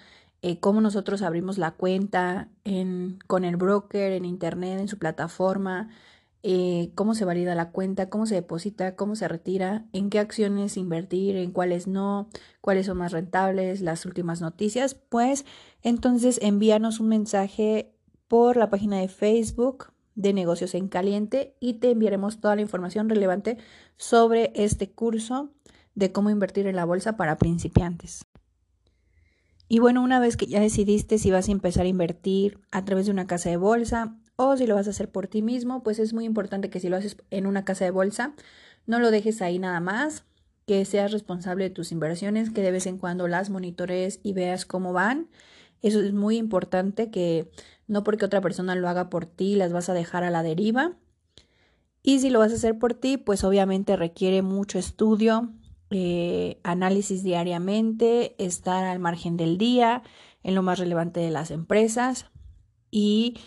eh, 0.42 0.58
cómo 0.58 0.80
nosotros 0.80 1.22
abrimos 1.22 1.58
la 1.58 1.72
cuenta 1.72 2.48
en, 2.64 3.18
con 3.26 3.44
el 3.44 3.56
broker, 3.56 4.12
en 4.12 4.24
internet, 4.24 4.80
en 4.80 4.88
su 4.88 4.98
plataforma, 4.98 5.88
eh, 6.44 6.90
cómo 6.96 7.14
se 7.14 7.24
valida 7.24 7.54
la 7.54 7.70
cuenta, 7.70 8.08
cómo 8.08 8.26
se 8.26 8.34
deposita, 8.34 8.96
cómo 8.96 9.14
se 9.14 9.28
retira, 9.28 9.86
en 9.92 10.10
qué 10.10 10.18
acciones 10.18 10.76
invertir, 10.76 11.36
en 11.36 11.52
cuáles 11.52 11.86
no, 11.86 12.28
cuáles 12.60 12.86
son 12.86 12.98
más 12.98 13.12
rentables, 13.12 13.80
las 13.80 14.04
últimas 14.06 14.40
noticias, 14.40 14.94
pues 14.94 15.44
entonces 15.82 16.40
envíanos 16.42 16.98
un 16.98 17.08
mensaje 17.08 17.94
por 18.26 18.56
la 18.56 18.70
página 18.70 18.98
de 18.98 19.08
Facebook 19.08 19.92
de 20.14 20.32
negocios 20.32 20.74
en 20.74 20.88
caliente 20.88 21.56
y 21.60 21.74
te 21.74 21.90
enviaremos 21.90 22.40
toda 22.40 22.56
la 22.56 22.62
información 22.62 23.08
relevante 23.08 23.58
sobre 23.96 24.52
este 24.54 24.90
curso 24.90 25.52
de 25.94 26.12
cómo 26.12 26.30
invertir 26.30 26.66
en 26.66 26.76
la 26.76 26.84
bolsa 26.84 27.16
para 27.16 27.38
principiantes. 27.38 28.26
Y 29.68 29.78
bueno, 29.78 30.02
una 30.02 30.18
vez 30.18 30.36
que 30.36 30.46
ya 30.46 30.60
decidiste 30.60 31.18
si 31.18 31.30
vas 31.30 31.48
a 31.48 31.52
empezar 31.52 31.86
a 31.86 31.88
invertir 31.88 32.60
a 32.72 32.84
través 32.84 33.06
de 33.06 33.12
una 33.12 33.26
casa 33.26 33.48
de 33.48 33.56
bolsa 33.56 34.18
o 34.48 34.56
si 34.56 34.66
lo 34.66 34.74
vas 34.74 34.86
a 34.86 34.90
hacer 34.90 35.10
por 35.10 35.26
ti 35.26 35.42
mismo, 35.42 35.82
pues 35.82 35.98
es 35.98 36.12
muy 36.12 36.24
importante 36.24 36.70
que 36.70 36.80
si 36.80 36.88
lo 36.88 36.96
haces 36.96 37.16
en 37.30 37.46
una 37.46 37.64
casa 37.64 37.84
de 37.84 37.90
bolsa, 37.90 38.34
no 38.86 38.98
lo 38.98 39.10
dejes 39.10 39.42
ahí 39.42 39.58
nada 39.58 39.80
más, 39.80 40.24
que 40.66 40.84
seas 40.84 41.12
responsable 41.12 41.64
de 41.64 41.70
tus 41.70 41.92
inversiones, 41.92 42.50
que 42.50 42.62
de 42.62 42.70
vez 42.70 42.86
en 42.86 42.98
cuando 42.98 43.28
las 43.28 43.50
monitores 43.50 44.20
y 44.22 44.32
veas 44.32 44.64
cómo 44.64 44.92
van. 44.92 45.28
Eso 45.82 46.00
es 46.00 46.12
muy 46.12 46.36
importante 46.36 47.10
que 47.10 47.50
no 47.88 48.04
porque 48.04 48.24
otra 48.24 48.40
persona 48.40 48.74
lo 48.74 48.88
haga 48.88 49.10
por 49.10 49.26
ti 49.26 49.56
las 49.56 49.72
vas 49.72 49.88
a 49.88 49.94
dejar 49.94 50.24
a 50.24 50.30
la 50.30 50.42
deriva. 50.42 50.96
Y 52.02 52.20
si 52.20 52.30
lo 52.30 52.38
vas 52.38 52.52
a 52.52 52.56
hacer 52.56 52.78
por 52.78 52.94
ti, 52.94 53.16
pues 53.16 53.44
obviamente 53.44 53.96
requiere 53.96 54.42
mucho 54.42 54.78
estudio, 54.78 55.50
eh, 55.90 56.58
análisis 56.64 57.22
diariamente, 57.22 58.34
estar 58.42 58.84
al 58.84 58.98
margen 58.98 59.36
del 59.36 59.58
día, 59.58 60.02
en 60.42 60.54
lo 60.54 60.62
más 60.62 60.78
relevante 60.78 61.20
de 61.20 61.30
las 61.30 61.50
empresas 61.50 62.26
y 62.90 63.38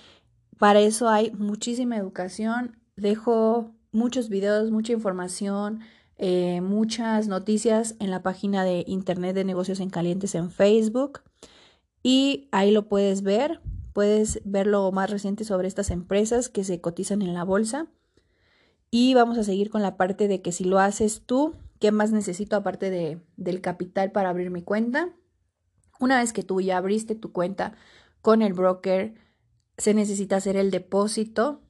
para 0.57 0.79
eso 0.79 1.09
hay 1.09 1.31
muchísima 1.31 1.97
educación. 1.97 2.77
Dejo 2.95 3.71
muchos 3.91 4.29
videos, 4.29 4.71
mucha 4.71 4.93
información, 4.93 5.81
eh, 6.17 6.61
muchas 6.61 7.27
noticias 7.27 7.95
en 7.99 8.11
la 8.11 8.23
página 8.23 8.63
de 8.63 8.83
Internet 8.87 9.35
de 9.35 9.43
Negocios 9.43 9.79
en 9.79 9.89
Calientes 9.89 10.35
en 10.35 10.51
Facebook 10.51 11.21
y 12.03 12.47
ahí 12.51 12.71
lo 12.71 12.87
puedes 12.87 13.21
ver. 13.21 13.61
Puedes 13.93 14.41
ver 14.43 14.67
lo 14.67 14.91
más 14.91 15.09
reciente 15.09 15.45
sobre 15.45 15.67
estas 15.67 15.89
empresas 15.89 16.49
que 16.49 16.63
se 16.63 16.81
cotizan 16.81 17.21
en 17.21 17.33
la 17.33 17.45
bolsa. 17.45 17.87
Y 18.91 19.13
vamos 19.13 19.37
a 19.37 19.43
seguir 19.43 19.69
con 19.69 19.81
la 19.81 19.95
parte 19.95 20.27
de 20.27 20.41
que 20.41 20.51
si 20.51 20.65
lo 20.65 20.79
haces 20.79 21.23
tú, 21.25 21.55
¿Qué 21.79 21.91
más 21.91 22.11
necesito 22.11 22.55
aparte 22.55 22.89
de, 22.89 23.21
del 23.37 23.61
capital 23.61 24.11
para 24.11 24.29
abrir 24.29 24.49
mi 24.49 24.61
cuenta? 24.61 25.09
Una 25.99 26.19
vez 26.19 26.33
que 26.33 26.43
tú 26.43 26.61
ya 26.61 26.77
abriste 26.77 27.15
tu 27.15 27.31
cuenta 27.31 27.73
con 28.21 28.41
el 28.41 28.53
broker, 28.53 29.13
se 29.77 29.93
necesita 29.93 30.37
hacer 30.37 30.57
el 30.57 30.71
depósito 30.71 31.61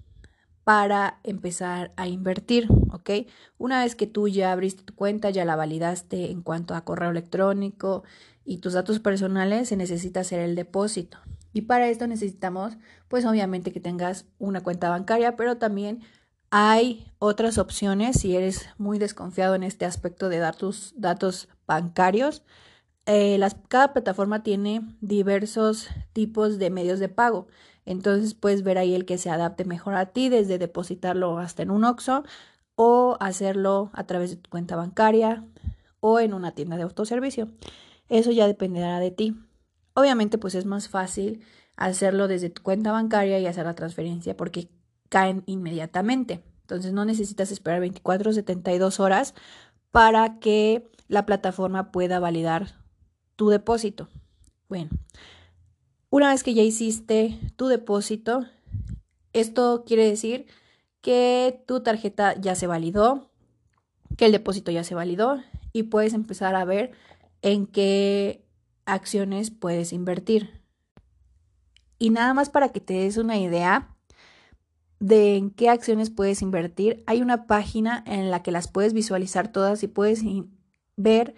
para 0.63 1.19
empezar 1.23 1.93
a 1.95 2.07
invertir, 2.07 2.67
¿ok? 2.91 3.09
Una 3.57 3.83
vez 3.83 3.95
que 3.95 4.07
tú 4.07 4.27
ya 4.27 4.51
abriste 4.51 4.83
tu 4.83 4.95
cuenta, 4.95 5.29
ya 5.29 5.45
la 5.45 5.55
validaste 5.55 6.31
en 6.31 6.41
cuanto 6.41 6.73
a 6.73 6.83
correo 6.83 7.11
electrónico 7.11 8.03
y 8.43 8.57
tus 8.57 8.73
datos 8.73 8.99
personales, 8.99 9.69
se 9.69 9.77
necesita 9.77 10.21
hacer 10.21 10.39
el 10.39 10.55
depósito. 10.55 11.19
Y 11.53 11.61
para 11.61 11.87
esto 11.87 12.07
necesitamos, 12.07 12.77
pues 13.07 13.25
obviamente 13.25 13.71
que 13.71 13.79
tengas 13.79 14.25
una 14.39 14.61
cuenta 14.61 14.89
bancaria, 14.89 15.35
pero 15.35 15.57
también 15.57 16.01
hay 16.49 17.11
otras 17.19 17.57
opciones 17.57 18.19
si 18.19 18.35
eres 18.35 18.67
muy 18.77 18.97
desconfiado 18.97 19.55
en 19.55 19.63
este 19.63 19.85
aspecto 19.85 20.29
de 20.29 20.39
dar 20.39 20.55
tus 20.55 20.93
datos 20.97 21.47
bancarios. 21.67 22.43
Eh, 23.05 23.39
cada 23.67 23.93
plataforma 23.93 24.41
tiene 24.41 24.81
diversos 24.99 25.89
tipos 26.11 26.57
de 26.57 26.71
medios 26.71 26.99
de 26.99 27.09
pago. 27.09 27.47
Entonces 27.85 28.33
puedes 28.33 28.63
ver 28.63 28.77
ahí 28.77 28.95
el 28.95 29.05
que 29.05 29.17
se 29.17 29.29
adapte 29.29 29.65
mejor 29.65 29.95
a 29.95 30.07
ti, 30.07 30.29
desde 30.29 30.57
depositarlo 30.57 31.37
hasta 31.37 31.63
en 31.63 31.71
un 31.71 31.83
OXO 31.83 32.23
o 32.75 33.17
hacerlo 33.19 33.91
a 33.93 34.05
través 34.05 34.31
de 34.31 34.37
tu 34.37 34.49
cuenta 34.49 34.75
bancaria 34.75 35.43
o 35.99 36.19
en 36.19 36.33
una 36.33 36.51
tienda 36.51 36.77
de 36.77 36.83
autoservicio. 36.83 37.49
Eso 38.09 38.31
ya 38.31 38.47
dependerá 38.47 38.99
de 38.99 39.11
ti. 39.11 39.35
Obviamente 39.93 40.37
pues 40.37 40.55
es 40.55 40.65
más 40.65 40.89
fácil 40.89 41.41
hacerlo 41.75 42.27
desde 42.27 42.49
tu 42.49 42.61
cuenta 42.61 42.91
bancaria 42.91 43.39
y 43.39 43.47
hacer 43.47 43.65
la 43.65 43.75
transferencia 43.75 44.35
porque 44.35 44.69
caen 45.09 45.43
inmediatamente. 45.45 46.43
Entonces 46.61 46.93
no 46.93 47.05
necesitas 47.05 47.51
esperar 47.51 47.79
24 47.79 48.31
o 48.31 48.33
72 48.33 48.99
horas 48.99 49.35
para 49.91 50.39
que 50.39 50.89
la 51.07 51.25
plataforma 51.25 51.91
pueda 51.91 52.19
validar 52.19 52.75
tu 53.35 53.49
depósito. 53.49 54.09
Bueno, 54.67 54.89
una 56.15 56.29
vez 56.29 56.43
que 56.43 56.53
ya 56.53 56.61
hiciste 56.61 57.37
tu 57.57 57.67
depósito, 57.67 58.45
esto 59.33 59.83
quiere 59.85 60.07
decir 60.07 60.45
que 61.01 61.61
tu 61.67 61.81
tarjeta 61.81 62.39
ya 62.39 62.55
se 62.55 62.67
validó, 62.67 63.31
que 64.15 64.27
el 64.27 64.31
depósito 64.31 64.71
ya 64.71 64.85
se 64.85 64.95
validó 64.95 65.43
y 65.73 65.83
puedes 65.83 66.13
empezar 66.13 66.55
a 66.55 66.63
ver 66.63 66.93
en 67.41 67.67
qué 67.67 68.45
acciones 68.85 69.51
puedes 69.51 69.91
invertir. 69.91 70.61
Y 71.99 72.11
nada 72.11 72.33
más 72.33 72.49
para 72.49 72.69
que 72.69 72.79
te 72.79 72.93
des 72.93 73.17
una 73.17 73.37
idea, 73.37 73.93
de 75.01 75.35
en 75.35 75.51
qué 75.51 75.67
acciones 75.67 76.11
puedes 76.11 76.41
invertir. 76.41 77.03
Hay 77.07 77.21
una 77.21 77.45
página 77.45 78.01
en 78.07 78.31
la 78.31 78.41
que 78.41 78.51
las 78.51 78.69
puedes 78.69 78.93
visualizar 78.93 79.51
todas 79.51 79.83
y 79.83 79.89
puedes 79.89 80.23
ver 80.95 81.35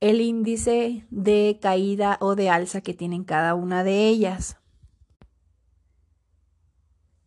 el 0.00 0.20
índice 0.20 1.06
de 1.10 1.58
caída 1.60 2.18
o 2.20 2.36
de 2.36 2.50
alza 2.50 2.80
que 2.80 2.94
tienen 2.94 3.24
cada 3.24 3.54
una 3.54 3.84
de 3.84 4.08
ellas. 4.08 4.56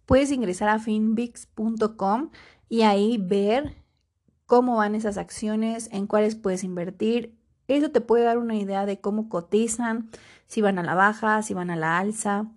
Puedes 0.06 0.32
ingresar 0.32 0.70
a 0.70 0.80
finbix.com 0.80 2.32
y 2.70 2.82
ahí 2.82 3.18
ver 3.18 3.76
cómo 4.46 4.78
van 4.78 4.96
esas 4.96 5.18
acciones, 5.18 5.90
en 5.92 6.08
cuáles 6.08 6.36
puedes 6.36 6.64
invertir. 6.64 7.38
Eso 7.68 7.92
te 7.92 8.02
puede 8.02 8.26
dar 8.26 8.38
una 8.38 8.56
idea 8.56 8.86
de 8.86 9.00
cómo 9.00 9.30
cotizan, 9.30 10.10
si 10.48 10.62
van 10.62 10.80
a 10.80 10.84
la 10.84 10.96
baja, 10.96 11.42
si 11.42 11.54
van 11.54 11.70
a 11.70 11.78
la 11.78 12.00
alza. 12.00 12.52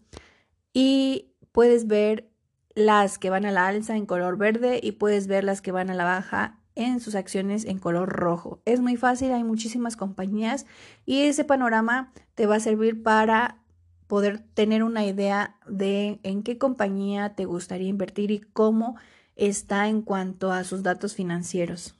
Y 0.73 1.35
puedes 1.52 1.87
ver 1.87 2.30
las 2.75 3.18
que 3.18 3.30
van 3.30 3.47
a 3.47 3.52
la 3.52 3.68
alza 3.68 3.97
en 3.97 4.06
color 4.06 4.37
verde 4.37 4.80
y 4.83 4.92
puedes 4.92 5.28
ver 5.28 5.44
las 5.44 5.62
que 5.62 5.71
van 5.71 5.90
a 5.90 5.94
la 5.94 6.04
baja 6.04 6.63
en 6.75 7.00
sus 7.00 7.14
acciones 7.14 7.64
en 7.64 7.78
color 7.78 8.09
rojo. 8.09 8.61
Es 8.64 8.81
muy 8.81 8.97
fácil, 8.97 9.33
hay 9.33 9.45
muchísimas 9.45 9.97
compañías 9.97 10.66
y 11.07 11.23
ese 11.23 11.45
panorama 11.45 12.12
te 12.35 12.47
va 12.47 12.57
a 12.57 12.61
servir 12.61 13.02
para 13.02 13.59
poder 14.07 14.40
tener 14.54 14.83
una 14.83 15.04
idea 15.04 15.57
de 15.66 16.21
en 16.23 16.43
qué 16.43 16.59
compañía 16.59 17.35
te 17.35 17.45
gustaría 17.45 17.88
invertir 17.88 18.31
y 18.31 18.40
cómo 18.40 18.97
está 19.37 19.88
en 19.88 20.02
cuanto 20.02 20.52
a 20.52 20.64
sus 20.64 20.83
datos 20.83 21.14
financieros. 21.14 21.95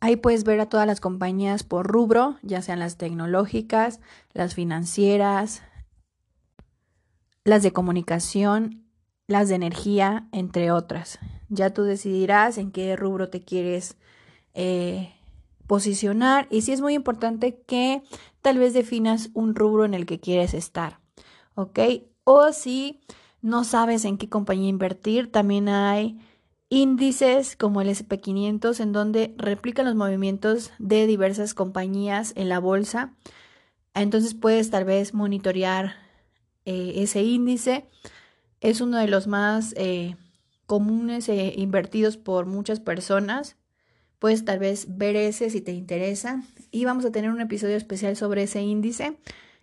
Ahí 0.00 0.16
puedes 0.16 0.44
ver 0.44 0.58
a 0.60 0.68
todas 0.68 0.86
las 0.86 1.00
compañías 1.00 1.62
por 1.62 1.86
rubro, 1.86 2.36
ya 2.42 2.60
sean 2.62 2.80
las 2.80 2.96
tecnológicas, 2.96 4.00
las 4.32 4.54
financieras, 4.54 5.62
las 7.44 7.62
de 7.62 7.72
comunicación 7.72 8.82
las 9.26 9.48
de 9.48 9.56
energía, 9.56 10.28
entre 10.32 10.70
otras. 10.70 11.18
Ya 11.52 11.74
tú 11.74 11.82
decidirás 11.82 12.56
en 12.56 12.70
qué 12.70 12.96
rubro 12.96 13.28
te 13.28 13.42
quieres 13.42 13.98
eh, 14.54 15.12
posicionar 15.66 16.48
y 16.50 16.62
si 16.62 16.72
es 16.72 16.80
muy 16.80 16.94
importante 16.94 17.60
que 17.66 18.02
tal 18.40 18.56
vez 18.56 18.72
definas 18.72 19.28
un 19.34 19.54
rubro 19.54 19.84
en 19.84 19.92
el 19.92 20.06
que 20.06 20.18
quieres 20.18 20.54
estar, 20.54 21.00
¿ok? 21.54 21.78
O 22.24 22.52
si 22.52 23.00
no 23.42 23.64
sabes 23.64 24.06
en 24.06 24.16
qué 24.16 24.30
compañía 24.30 24.70
invertir, 24.70 25.30
también 25.30 25.68
hay 25.68 26.18
índices 26.70 27.54
como 27.54 27.82
el 27.82 27.90
SP500 27.90 28.80
en 28.80 28.92
donde 28.92 29.34
replican 29.36 29.84
los 29.84 29.94
movimientos 29.94 30.72
de 30.78 31.06
diversas 31.06 31.52
compañías 31.52 32.32
en 32.34 32.48
la 32.48 32.60
bolsa. 32.60 33.12
Entonces 33.92 34.32
puedes 34.32 34.70
tal 34.70 34.86
vez 34.86 35.12
monitorear 35.12 35.96
eh, 36.64 36.94
ese 36.96 37.22
índice. 37.22 37.90
Es 38.62 38.80
uno 38.80 38.96
de 38.96 39.08
los 39.08 39.26
más 39.26 39.74
eh, 39.76 40.16
comunes 40.72 41.28
e 41.28 41.52
invertidos 41.58 42.16
por 42.16 42.46
muchas 42.46 42.80
personas. 42.80 43.56
Puedes 44.18 44.46
tal 44.46 44.58
vez 44.58 44.86
ver 44.96 45.16
ese 45.16 45.50
si 45.50 45.60
te 45.60 45.72
interesa. 45.72 46.44
Y 46.70 46.86
vamos 46.86 47.04
a 47.04 47.12
tener 47.12 47.30
un 47.30 47.42
episodio 47.42 47.76
especial 47.76 48.16
sobre 48.16 48.44
ese 48.44 48.62
índice, 48.62 49.18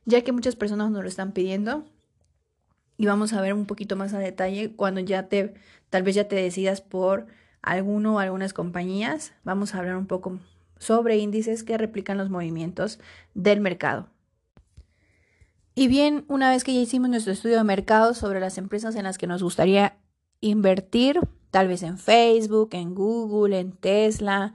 ya 0.05 0.21
que 0.21 0.31
muchas 0.31 0.55
personas 0.55 0.91
nos 0.91 1.01
lo 1.01 1.09
están 1.09 1.31
pidiendo. 1.31 1.83
Y 2.95 3.07
vamos 3.07 3.33
a 3.33 3.41
ver 3.41 3.55
un 3.55 3.65
poquito 3.65 3.95
más 3.95 4.13
a 4.13 4.19
detalle 4.19 4.75
cuando 4.75 5.01
ya 5.01 5.23
te, 5.29 5.55
tal 5.89 6.03
vez 6.03 6.13
ya 6.13 6.27
te 6.27 6.35
decidas 6.35 6.81
por 6.81 7.25
alguno 7.63 8.17
o 8.17 8.19
algunas 8.19 8.53
compañías. 8.53 9.33
Vamos 9.43 9.73
a 9.73 9.79
hablar 9.79 9.95
un 9.95 10.05
poco 10.05 10.37
sobre 10.77 11.17
índices 11.17 11.63
que 11.63 11.79
replican 11.79 12.19
los 12.19 12.29
movimientos 12.29 12.99
del 13.33 13.61
mercado. 13.61 14.11
Y 15.73 15.87
bien, 15.87 16.23
una 16.27 16.51
vez 16.51 16.63
que 16.63 16.75
ya 16.75 16.81
hicimos 16.81 17.09
nuestro 17.09 17.33
estudio 17.33 17.57
de 17.57 17.63
mercado 17.63 18.13
sobre 18.13 18.39
las 18.39 18.59
empresas 18.59 18.95
en 18.95 19.05
las 19.05 19.17
que 19.17 19.25
nos 19.25 19.41
gustaría 19.41 19.97
invertir, 20.41 21.19
tal 21.51 21.67
vez 21.67 21.83
en 21.83 21.97
Facebook, 21.97 22.69
en 22.73 22.95
Google, 22.95 23.59
en 23.59 23.71
Tesla, 23.71 24.53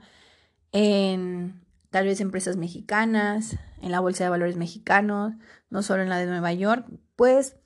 en 0.71 1.61
tal 1.89 2.05
vez 2.05 2.19
empresas 2.21 2.57
mexicanas, 2.57 3.57
en 3.81 3.91
la 3.91 3.99
Bolsa 3.99 4.23
de 4.23 4.29
Valores 4.29 4.57
mexicanos, 4.57 5.33
no 5.69 5.83
solo 5.83 6.03
en 6.03 6.09
la 6.09 6.17
de 6.17 6.25
Nueva 6.25 6.53
York, 6.53 6.85
pues 7.15 7.57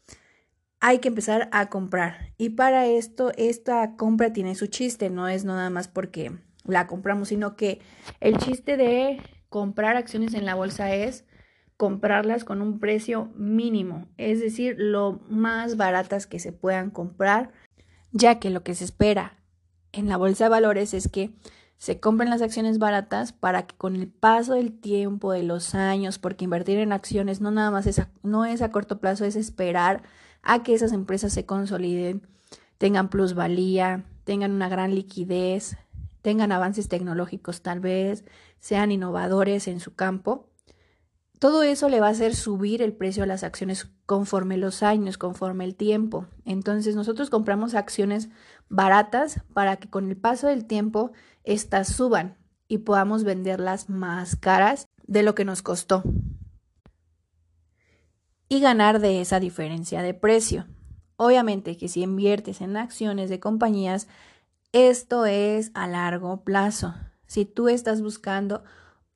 hay 0.79 0.99
que 0.99 1.09
empezar 1.09 1.49
a 1.51 1.69
comprar. 1.69 2.33
Y 2.37 2.49
para 2.49 2.85
esto, 2.85 3.31
esta 3.37 3.95
compra 3.95 4.33
tiene 4.33 4.55
su 4.55 4.67
chiste, 4.67 5.09
no 5.09 5.27
es 5.27 5.45
nada 5.45 5.69
más 5.69 5.87
porque 5.87 6.37
la 6.63 6.87
compramos, 6.87 7.29
sino 7.29 7.55
que 7.55 7.81
el 8.19 8.37
chiste 8.37 8.77
de 8.77 9.21
comprar 9.49 9.97
acciones 9.97 10.33
en 10.33 10.45
la 10.45 10.55
bolsa 10.55 10.93
es 10.93 11.25
comprarlas 11.75 12.43
con 12.43 12.61
un 12.61 12.79
precio 12.79 13.31
mínimo, 13.35 14.09
es 14.17 14.41
decir, 14.41 14.75
lo 14.77 15.21
más 15.29 15.77
baratas 15.77 16.27
que 16.27 16.37
se 16.37 16.51
puedan 16.51 16.89
comprar 16.89 17.51
ya 18.11 18.39
que 18.39 18.49
lo 18.49 18.63
que 18.63 18.75
se 18.75 18.85
espera 18.85 19.37
en 19.91 20.07
la 20.07 20.17
bolsa 20.17 20.45
de 20.45 20.49
valores 20.49 20.93
es 20.93 21.07
que 21.07 21.33
se 21.77 21.99
compren 21.99 22.29
las 22.29 22.41
acciones 22.41 22.77
baratas 22.77 23.31
para 23.31 23.65
que 23.65 23.75
con 23.75 23.95
el 23.95 24.07
paso 24.07 24.55
del 24.55 24.77
tiempo, 24.77 25.31
de 25.31 25.43
los 25.43 25.75
años, 25.75 26.19
porque 26.19 26.43
invertir 26.43 26.77
en 26.79 26.91
acciones 26.91 27.39
no 27.39 27.51
nada 27.51 27.71
más 27.71 27.87
es 27.87 27.99
a, 27.99 28.09
no 28.21 28.43
es 28.45 28.61
a 28.61 28.69
corto 28.69 28.99
plazo, 28.99 29.23
es 29.23 29.37
esperar 29.37 30.03
a 30.43 30.61
que 30.61 30.73
esas 30.73 30.91
empresas 30.91 31.31
se 31.31 31.45
consoliden, 31.45 32.27
tengan 32.77 33.09
plusvalía, 33.09 34.03
tengan 34.25 34.51
una 34.51 34.67
gran 34.67 34.93
liquidez, 34.93 35.77
tengan 36.21 36.51
avances 36.51 36.89
tecnológicos 36.89 37.61
tal 37.61 37.79
vez, 37.79 38.25
sean 38.59 38.91
innovadores 38.91 39.69
en 39.69 39.79
su 39.79 39.95
campo 39.95 40.48
todo 41.39 41.63
eso 41.63 41.87
le 41.87 42.01
va 42.01 42.07
a 42.07 42.11
hacer 42.11 42.35
subir 42.35 42.81
el 42.81 42.91
precio 42.91 43.23
de 43.23 43.27
las 43.27 43.43
acciones 43.43 43.89
conforme 44.05 44.57
los 44.57 44.83
años, 44.83 45.17
conforme 45.17 45.63
el 45.63 45.75
tiempo. 45.75 46.27
Entonces 46.43 46.95
nosotros 46.95 47.29
compramos 47.29 47.75
acciones 47.75 48.29
baratas 48.67 49.41
para 49.53 49.77
que 49.77 49.89
con 49.89 50.09
el 50.09 50.17
paso 50.17 50.47
del 50.47 50.65
tiempo 50.65 51.13
éstas 51.45 51.87
suban 51.87 52.37
y 52.67 52.79
podamos 52.79 53.23
venderlas 53.23 53.89
más 53.89 54.35
caras 54.35 54.87
de 55.07 55.23
lo 55.23 55.33
que 55.33 55.45
nos 55.45 55.61
costó. 55.61 56.03
Y 58.49 58.59
ganar 58.59 58.99
de 58.99 59.21
esa 59.21 59.39
diferencia 59.39 60.01
de 60.01 60.13
precio. 60.13 60.67
Obviamente 61.15 61.77
que 61.77 61.87
si 61.87 62.01
inviertes 62.01 62.59
en 62.59 62.75
acciones 62.75 63.29
de 63.29 63.39
compañías, 63.39 64.07
esto 64.73 65.25
es 65.25 65.71
a 65.73 65.87
largo 65.87 66.43
plazo. 66.43 66.95
Si 67.27 67.45
tú 67.45 67.69
estás 67.69 68.01
buscando 68.01 68.63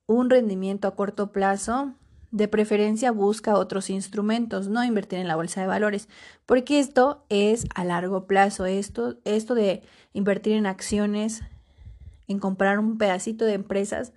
un 0.05 0.29
rendimiento 0.29 0.87
a 0.87 0.95
corto 0.95 1.31
plazo, 1.31 1.95
de 2.33 2.47
preferencia 2.47 3.11
busca 3.11 3.53
otros 3.53 3.91
instrumentos, 3.91 4.67
no 4.67 4.83
invertir 4.83 5.19
en 5.19 5.27
la 5.27 5.35
bolsa 5.35 5.61
de 5.61 5.67
valores, 5.67 6.09
porque 6.47 6.79
esto 6.79 7.23
es 7.29 7.67
a 7.75 7.85
largo 7.85 8.25
plazo, 8.25 8.65
esto, 8.65 9.17
esto 9.23 9.53
de 9.53 9.83
invertir 10.13 10.53
en 10.53 10.65
acciones, 10.65 11.41
en 12.27 12.39
comprar 12.39 12.79
un 12.79 12.97
pedacito 12.97 13.45
de 13.45 13.53
empresas, 13.53 14.13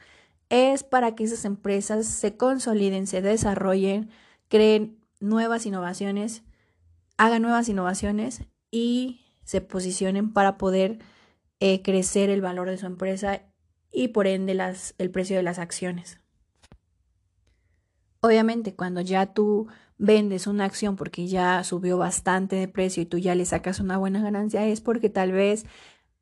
es 0.49 0.83
para 0.83 1.14
que 1.14 1.25
esas 1.25 1.45
empresas 1.45 2.07
se 2.07 2.38
consoliden, 2.38 3.07
se 3.07 3.21
desarrollen, 3.21 4.09
creen 4.49 4.97
nuevas 5.21 5.67
innovaciones, 5.67 6.43
hagan 7.19 7.43
nuevas 7.43 7.69
innovaciones 7.69 8.45
y 8.71 9.27
se 9.45 9.61
posicionen 9.61 10.33
para 10.33 10.57
poder 10.57 11.01
eh, 11.61 11.83
crecer 11.83 12.31
el 12.31 12.41
valor 12.41 12.71
de 12.71 12.79
su 12.79 12.87
empresa 12.87 13.43
y 13.93 14.09
por 14.09 14.27
ende 14.27 14.55
las, 14.55 14.95
el 14.97 15.11
precio 15.11 15.37
de 15.37 15.43
las 15.43 15.59
acciones. 15.59 16.19
Obviamente, 18.21 18.75
cuando 18.75 19.01
ya 19.01 19.27
tú 19.33 19.69
vendes 19.99 20.47
una 20.47 20.65
acción 20.65 20.97
porque 20.97 21.27
ya 21.27 21.65
subió 21.65 21.99
bastante 21.99 22.57
de 22.57 22.69
precio 22.69 23.03
y 23.03 23.07
tú 23.07 23.19
ya 23.19 23.35
le 23.35 23.45
sacas 23.45 23.81
una 23.81 23.99
buena 23.99 24.23
ganancia, 24.23 24.67
es 24.67 24.81
porque 24.81 25.09
tal 25.11 25.33
vez 25.33 25.67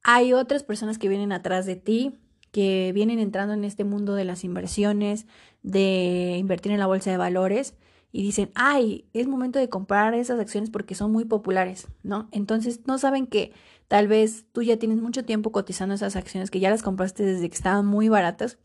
hay 0.03 0.33
otras 0.33 0.63
personas 0.63 0.99
que 0.99 1.09
vienen 1.09 1.33
atrás 1.33 1.67
de 1.67 1.77
ti, 1.77 2.21
que 2.53 2.93
vienen 2.95 3.19
entrando 3.19 3.55
en 3.55 3.65
este 3.65 3.85
mundo 3.85 4.15
de 4.15 4.25
las 4.25 4.45
inversiones, 4.45 5.27
de 5.63 6.37
invertir 6.39 6.73
en 6.73 6.79
la 6.79 6.87
bolsa 6.87 7.11
de 7.11 7.17
valores 7.17 7.75
y 8.13 8.23
dicen, 8.23 8.53
ay, 8.55 9.07
es 9.13 9.27
momento 9.27 9.59
de 9.59 9.69
comprar 9.69 10.15
esas 10.15 10.39
acciones 10.39 10.71
porque 10.71 10.95
son 10.95 11.11
muy 11.11 11.25
populares, 11.25 11.89
¿no? 12.05 12.29
Entonces 12.31 12.83
no 12.87 12.97
saben 12.99 13.27
que 13.27 13.53
tal 13.89 14.07
vez 14.07 14.47
tú 14.53 14.63
ya 14.63 14.77
tienes 14.77 14.99
mucho 14.99 15.25
tiempo 15.25 15.51
cotizando 15.51 15.97
esas 15.97 16.15
acciones, 16.15 16.53
que 16.53 16.61
ya 16.61 16.71
las 16.71 16.85
compraste 16.85 17.25
desde 17.25 17.49
que 17.49 17.57
estaban 17.57 17.87
muy 17.87 18.09
baratas 18.09 18.59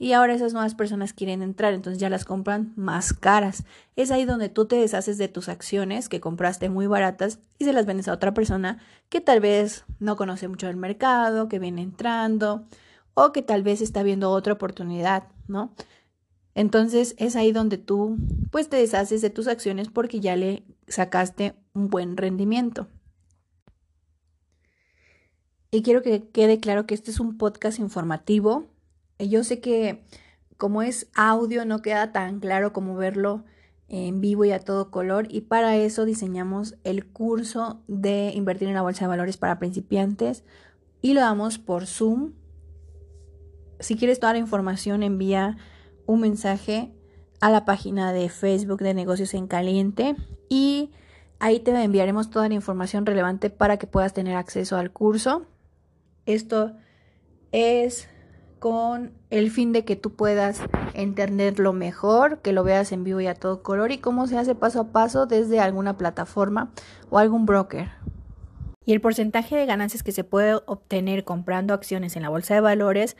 y 0.00 0.12
ahora 0.12 0.34
esas 0.34 0.52
nuevas 0.52 0.76
personas 0.76 1.12
quieren 1.12 1.42
entrar, 1.42 1.74
entonces 1.74 2.00
ya 2.00 2.08
las 2.08 2.24
compran 2.24 2.72
más 2.76 3.12
caras. 3.12 3.64
Es 3.96 4.12
ahí 4.12 4.24
donde 4.24 4.48
tú 4.48 4.66
te 4.66 4.76
deshaces 4.76 5.18
de 5.18 5.26
tus 5.26 5.48
acciones 5.48 6.08
que 6.08 6.20
compraste 6.20 6.68
muy 6.68 6.86
baratas 6.86 7.40
y 7.58 7.64
se 7.64 7.72
las 7.72 7.84
vendes 7.84 8.06
a 8.06 8.12
otra 8.12 8.32
persona 8.32 8.78
que 9.08 9.20
tal 9.20 9.40
vez 9.40 9.84
no 9.98 10.16
conoce 10.16 10.46
mucho 10.46 10.68
del 10.68 10.76
mercado, 10.76 11.48
que 11.48 11.58
viene 11.58 11.82
entrando 11.82 12.64
o 13.14 13.32
que 13.32 13.42
tal 13.42 13.64
vez 13.64 13.80
está 13.80 14.04
viendo 14.04 14.30
otra 14.30 14.52
oportunidad, 14.52 15.24
¿no? 15.48 15.74
Entonces 16.54 17.16
es 17.18 17.34
ahí 17.34 17.50
donde 17.50 17.76
tú 17.76 18.16
pues 18.52 18.68
te 18.68 18.76
deshaces 18.76 19.20
de 19.20 19.30
tus 19.30 19.48
acciones 19.48 19.88
porque 19.88 20.20
ya 20.20 20.36
le 20.36 20.62
sacaste 20.86 21.54
un 21.74 21.90
buen 21.90 22.16
rendimiento. 22.16 22.86
Y 25.72 25.82
quiero 25.82 26.02
que 26.02 26.28
quede 26.28 26.60
claro 26.60 26.86
que 26.86 26.94
este 26.94 27.10
es 27.10 27.18
un 27.18 27.36
podcast 27.36 27.80
informativo 27.80 28.68
yo 29.18 29.44
sé 29.44 29.60
que 29.60 30.04
como 30.56 30.82
es 30.82 31.08
audio 31.14 31.64
no 31.64 31.82
queda 31.82 32.12
tan 32.12 32.40
claro 32.40 32.72
como 32.72 32.96
verlo 32.96 33.44
en 33.88 34.20
vivo 34.20 34.44
y 34.44 34.52
a 34.52 34.60
todo 34.60 34.90
color 34.90 35.26
y 35.30 35.42
para 35.42 35.76
eso 35.76 36.04
diseñamos 36.04 36.76
el 36.84 37.06
curso 37.06 37.82
de 37.88 38.32
invertir 38.34 38.68
en 38.68 38.74
la 38.74 38.82
bolsa 38.82 39.04
de 39.04 39.08
valores 39.08 39.38
para 39.38 39.58
principiantes 39.58 40.44
y 41.00 41.14
lo 41.14 41.20
damos 41.20 41.58
por 41.58 41.86
Zoom. 41.86 42.32
Si 43.80 43.96
quieres 43.96 44.20
toda 44.20 44.34
la 44.34 44.40
información 44.40 45.02
envía 45.02 45.56
un 46.06 46.20
mensaje 46.20 46.92
a 47.40 47.50
la 47.50 47.64
página 47.64 48.12
de 48.12 48.28
Facebook 48.28 48.80
de 48.80 48.94
negocios 48.94 49.32
en 49.34 49.46
caliente 49.46 50.16
y 50.48 50.90
ahí 51.38 51.60
te 51.60 51.70
enviaremos 51.70 52.30
toda 52.30 52.48
la 52.48 52.54
información 52.54 53.06
relevante 53.06 53.48
para 53.48 53.78
que 53.78 53.86
puedas 53.86 54.12
tener 54.12 54.36
acceso 54.36 54.76
al 54.76 54.90
curso. 54.90 55.46
Esto 56.26 56.76
es 57.52 58.08
con 58.58 59.12
el 59.30 59.50
fin 59.50 59.72
de 59.72 59.84
que 59.84 59.96
tú 59.96 60.14
puedas 60.14 60.60
entenderlo 60.94 61.72
mejor, 61.72 62.40
que 62.40 62.52
lo 62.52 62.64
veas 62.64 62.92
en 62.92 63.04
vivo 63.04 63.20
y 63.20 63.26
a 63.26 63.34
todo 63.34 63.62
color 63.62 63.92
y 63.92 63.98
cómo 63.98 64.26
se 64.26 64.38
hace 64.38 64.54
paso 64.54 64.80
a 64.80 64.92
paso 64.92 65.26
desde 65.26 65.60
alguna 65.60 65.96
plataforma 65.96 66.70
o 67.10 67.18
algún 67.18 67.46
broker. 67.46 67.88
Y 68.84 68.92
el 68.92 69.00
porcentaje 69.00 69.54
de 69.54 69.66
ganancias 69.66 70.02
que 70.02 70.12
se 70.12 70.24
puede 70.24 70.54
obtener 70.66 71.24
comprando 71.24 71.74
acciones 71.74 72.16
en 72.16 72.22
la 72.22 72.30
bolsa 72.30 72.54
de 72.54 72.60
valores 72.60 73.16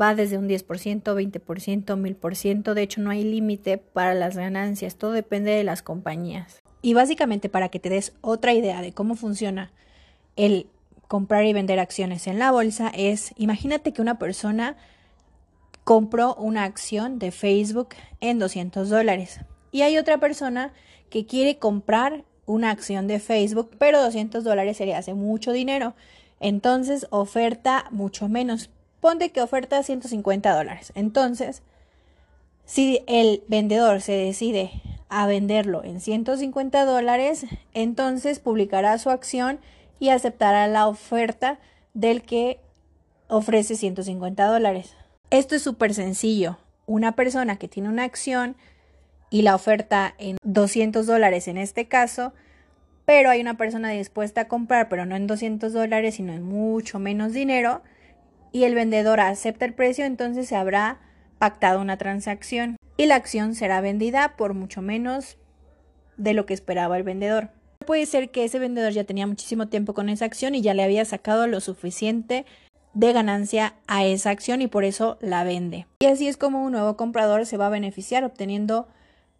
va 0.00 0.14
desde 0.14 0.38
un 0.38 0.48
10%, 0.48 1.02
20%, 1.02 1.84
1000%. 1.84 2.74
De 2.74 2.82
hecho, 2.82 3.00
no 3.02 3.10
hay 3.10 3.22
límite 3.22 3.78
para 3.78 4.14
las 4.14 4.36
ganancias, 4.36 4.96
todo 4.96 5.12
depende 5.12 5.50
de 5.50 5.64
las 5.64 5.82
compañías. 5.82 6.62
Y 6.82 6.94
básicamente 6.94 7.48
para 7.48 7.68
que 7.68 7.78
te 7.78 7.90
des 7.90 8.14
otra 8.22 8.54
idea 8.54 8.80
de 8.80 8.92
cómo 8.92 9.14
funciona 9.14 9.72
el 10.36 10.66
comprar 11.10 11.44
y 11.44 11.52
vender 11.52 11.80
acciones 11.80 12.28
en 12.28 12.38
la 12.38 12.52
bolsa 12.52 12.92
es, 12.94 13.34
imagínate 13.36 13.92
que 13.92 14.00
una 14.00 14.20
persona 14.20 14.76
compró 15.82 16.36
una 16.36 16.62
acción 16.62 17.18
de 17.18 17.32
Facebook 17.32 17.88
en 18.20 18.38
200 18.38 18.88
dólares 18.88 19.40
y 19.72 19.82
hay 19.82 19.98
otra 19.98 20.18
persona 20.18 20.72
que 21.10 21.26
quiere 21.26 21.58
comprar 21.58 22.22
una 22.46 22.70
acción 22.70 23.08
de 23.08 23.18
Facebook, 23.18 23.72
pero 23.76 24.00
200 24.00 24.44
dólares 24.44 24.76
se 24.76 24.86
le 24.86 24.94
hace 24.94 25.14
mucho 25.14 25.50
dinero. 25.50 25.94
Entonces 26.38 27.08
oferta 27.10 27.86
mucho 27.90 28.28
menos. 28.28 28.70
Ponte 29.00 29.30
que 29.30 29.42
oferta 29.42 29.82
150 29.82 30.54
dólares. 30.54 30.92
Entonces, 30.94 31.64
si 32.66 33.02
el 33.08 33.42
vendedor 33.48 34.00
se 34.00 34.12
decide 34.12 34.70
a 35.08 35.26
venderlo 35.26 35.82
en 35.82 36.00
150 36.00 36.84
dólares, 36.84 37.46
entonces 37.74 38.38
publicará 38.38 38.96
su 38.98 39.10
acción 39.10 39.58
y 40.00 40.08
aceptará 40.08 40.66
la 40.66 40.88
oferta 40.88 41.60
del 41.94 42.22
que 42.22 42.58
ofrece 43.28 43.76
150 43.76 44.44
dólares. 44.46 44.96
Esto 45.30 45.54
es 45.54 45.62
súper 45.62 45.94
sencillo. 45.94 46.58
Una 46.86 47.12
persona 47.12 47.56
que 47.56 47.68
tiene 47.68 47.88
una 47.88 48.02
acción 48.02 48.56
y 49.30 49.42
la 49.42 49.54
oferta 49.54 50.14
en 50.18 50.38
200 50.42 51.06
dólares 51.06 51.46
en 51.46 51.56
este 51.56 51.86
caso, 51.86 52.32
pero 53.04 53.30
hay 53.30 53.40
una 53.40 53.56
persona 53.56 53.90
dispuesta 53.90 54.42
a 54.42 54.48
comprar, 54.48 54.88
pero 54.88 55.06
no 55.06 55.14
en 55.14 55.28
200 55.28 55.72
dólares, 55.72 56.16
sino 56.16 56.32
en 56.32 56.42
mucho 56.42 56.98
menos 56.98 57.32
dinero, 57.32 57.82
y 58.52 58.64
el 58.64 58.74
vendedor 58.74 59.20
acepta 59.20 59.64
el 59.64 59.74
precio, 59.74 60.04
entonces 60.04 60.48
se 60.48 60.56
habrá 60.56 60.98
pactado 61.38 61.80
una 61.80 61.96
transacción 61.96 62.76
y 62.96 63.06
la 63.06 63.14
acción 63.14 63.54
será 63.54 63.80
vendida 63.80 64.36
por 64.36 64.54
mucho 64.54 64.82
menos 64.82 65.38
de 66.16 66.34
lo 66.34 66.46
que 66.46 66.54
esperaba 66.54 66.96
el 66.96 67.02
vendedor. 67.04 67.50
Puede 67.86 68.06
ser 68.06 68.30
que 68.30 68.44
ese 68.44 68.58
vendedor 68.58 68.92
ya 68.92 69.04
tenía 69.04 69.26
muchísimo 69.26 69.68
tiempo 69.68 69.94
con 69.94 70.08
esa 70.08 70.24
acción 70.24 70.54
y 70.54 70.62
ya 70.62 70.74
le 70.74 70.82
había 70.82 71.04
sacado 71.04 71.46
lo 71.46 71.60
suficiente 71.60 72.44
de 72.92 73.12
ganancia 73.12 73.74
a 73.86 74.04
esa 74.04 74.30
acción 74.30 74.62
y 74.62 74.66
por 74.66 74.84
eso 74.84 75.16
la 75.20 75.44
vende. 75.44 75.86
Y 76.00 76.06
así 76.06 76.28
es 76.28 76.36
como 76.36 76.62
un 76.62 76.72
nuevo 76.72 76.96
comprador 76.96 77.46
se 77.46 77.56
va 77.56 77.66
a 77.66 77.70
beneficiar 77.70 78.24
obteniendo 78.24 78.88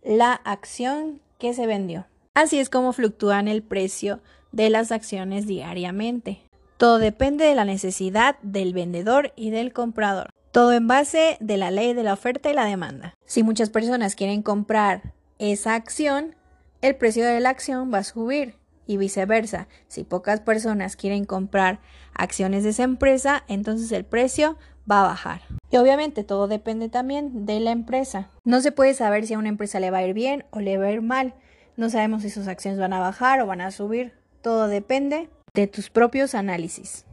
la 0.02 0.32
acción 0.32 1.20
que 1.38 1.52
se 1.54 1.66
vendió. 1.66 2.06
Así 2.34 2.58
es 2.58 2.70
como 2.70 2.92
fluctúan 2.92 3.48
el 3.48 3.62
precio 3.62 4.20
de 4.52 4.70
las 4.70 4.92
acciones 4.92 5.46
diariamente. 5.46 6.40
Todo 6.76 6.98
depende 6.98 7.44
de 7.44 7.54
la 7.54 7.64
necesidad 7.64 8.36
del 8.42 8.72
vendedor 8.72 9.32
y 9.36 9.50
del 9.50 9.72
comprador. 9.72 10.30
Todo 10.50 10.72
en 10.72 10.88
base 10.88 11.36
de 11.40 11.56
la 11.56 11.70
ley 11.70 11.92
de 11.92 12.02
la 12.02 12.14
oferta 12.14 12.50
y 12.50 12.54
la 12.54 12.64
demanda. 12.64 13.14
Si 13.26 13.42
muchas 13.42 13.70
personas 13.70 14.14
quieren 14.14 14.42
comprar 14.42 15.12
esa 15.38 15.74
acción, 15.74 16.34
el 16.82 16.96
precio 16.96 17.24
de 17.26 17.40
la 17.40 17.50
acción 17.50 17.92
va 17.92 17.98
a 17.98 18.04
subir 18.04 18.56
y 18.86 18.96
viceversa. 18.96 19.68
Si 19.88 20.04
pocas 20.04 20.40
personas 20.40 20.96
quieren 20.96 21.24
comprar 21.24 21.80
acciones 22.14 22.64
de 22.64 22.70
esa 22.70 22.82
empresa, 22.82 23.44
entonces 23.48 23.92
el 23.92 24.04
precio 24.04 24.56
va 24.90 25.00
a 25.00 25.08
bajar. 25.08 25.42
Y 25.70 25.76
obviamente 25.76 26.24
todo 26.24 26.48
depende 26.48 26.88
también 26.88 27.46
de 27.46 27.60
la 27.60 27.70
empresa. 27.70 28.30
No 28.44 28.60
se 28.60 28.72
puede 28.72 28.94
saber 28.94 29.26
si 29.26 29.34
a 29.34 29.38
una 29.38 29.48
empresa 29.48 29.78
le 29.78 29.90
va 29.90 29.98
a 29.98 30.06
ir 30.06 30.14
bien 30.14 30.44
o 30.50 30.60
le 30.60 30.78
va 30.78 30.86
a 30.86 30.92
ir 30.92 31.02
mal. 31.02 31.34
No 31.76 31.90
sabemos 31.90 32.22
si 32.22 32.30
sus 32.30 32.48
acciones 32.48 32.80
van 32.80 32.92
a 32.92 33.00
bajar 33.00 33.40
o 33.40 33.46
van 33.46 33.60
a 33.60 33.70
subir. 33.70 34.12
Todo 34.42 34.66
depende 34.66 35.28
de 35.54 35.66
tus 35.66 35.90
propios 35.90 36.34
análisis 36.34 37.04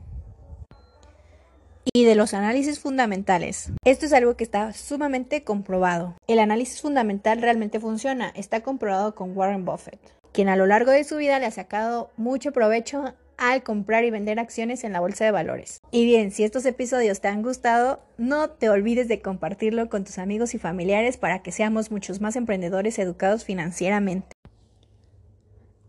y 1.93 2.06
de 2.06 2.15
los 2.15 2.34
análisis 2.34 2.80
fundamentales. 2.80 3.71
Esto 3.84 4.06
es 4.06 4.13
algo 4.13 4.36
que 4.36 4.43
está 4.43 4.73
sumamente 4.73 5.43
comprobado. 5.43 6.15
El 6.28 6.39
análisis 6.39 6.82
fundamental 6.82 7.41
realmente 7.41 7.80
funciona, 7.80 8.32
está 8.36 8.62
comprobado 8.62 9.15
con 9.15 9.38
Warren 9.38 9.65
Buffett, 9.65 10.00
quien 10.32 10.50
a 10.50 10.56
lo 10.56 10.65
largo 10.65 10.91
de 10.91 11.04
su 11.04 11.17
vida 11.17 11.39
le 11.39 11.45
ha 11.45 11.52
sacado 11.52 12.12
mucho 12.17 12.52
provecho 12.52 13.13
al 13.38 13.63
comprar 13.63 14.04
y 14.04 14.12
vender 14.12 14.39
acciones 14.39 14.84
en 14.84 14.93
la 14.93 15.00
bolsa 15.00 15.23
de 15.26 15.32
valores. 15.32 15.80
Y 15.91 16.06
bien, 16.06 16.32
si 16.32 16.43
estos 16.43 16.65
episodios 16.65 17.21
te 17.21 17.28
han 17.28 17.43
gustado, 17.43 18.02
no 18.17 18.50
te 18.50 18.69
olvides 18.69 19.08
de 19.08 19.21
compartirlo 19.21 19.89
con 19.89 20.04
tus 20.04 20.17
amigos 20.17 20.56
y 20.56 20.60
familiares 20.60 21.17
para 21.17 21.43
que 21.43 21.52
seamos 21.52 21.91
muchos 21.91 22.19
más 22.19 22.36
emprendedores 22.36 22.97
educados 22.97 23.45
financieramente. 23.45 24.36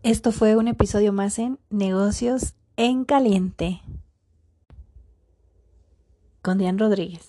Esto 0.03 0.31
fue 0.31 0.55
un 0.55 0.67
episodio 0.67 1.11
más 1.11 1.39
en 1.39 1.59
Negocios 1.69 2.53
en 2.77 3.03
Caliente 3.03 3.81
con 6.41 6.57
Diane 6.57 6.77
Rodríguez. 6.79 7.28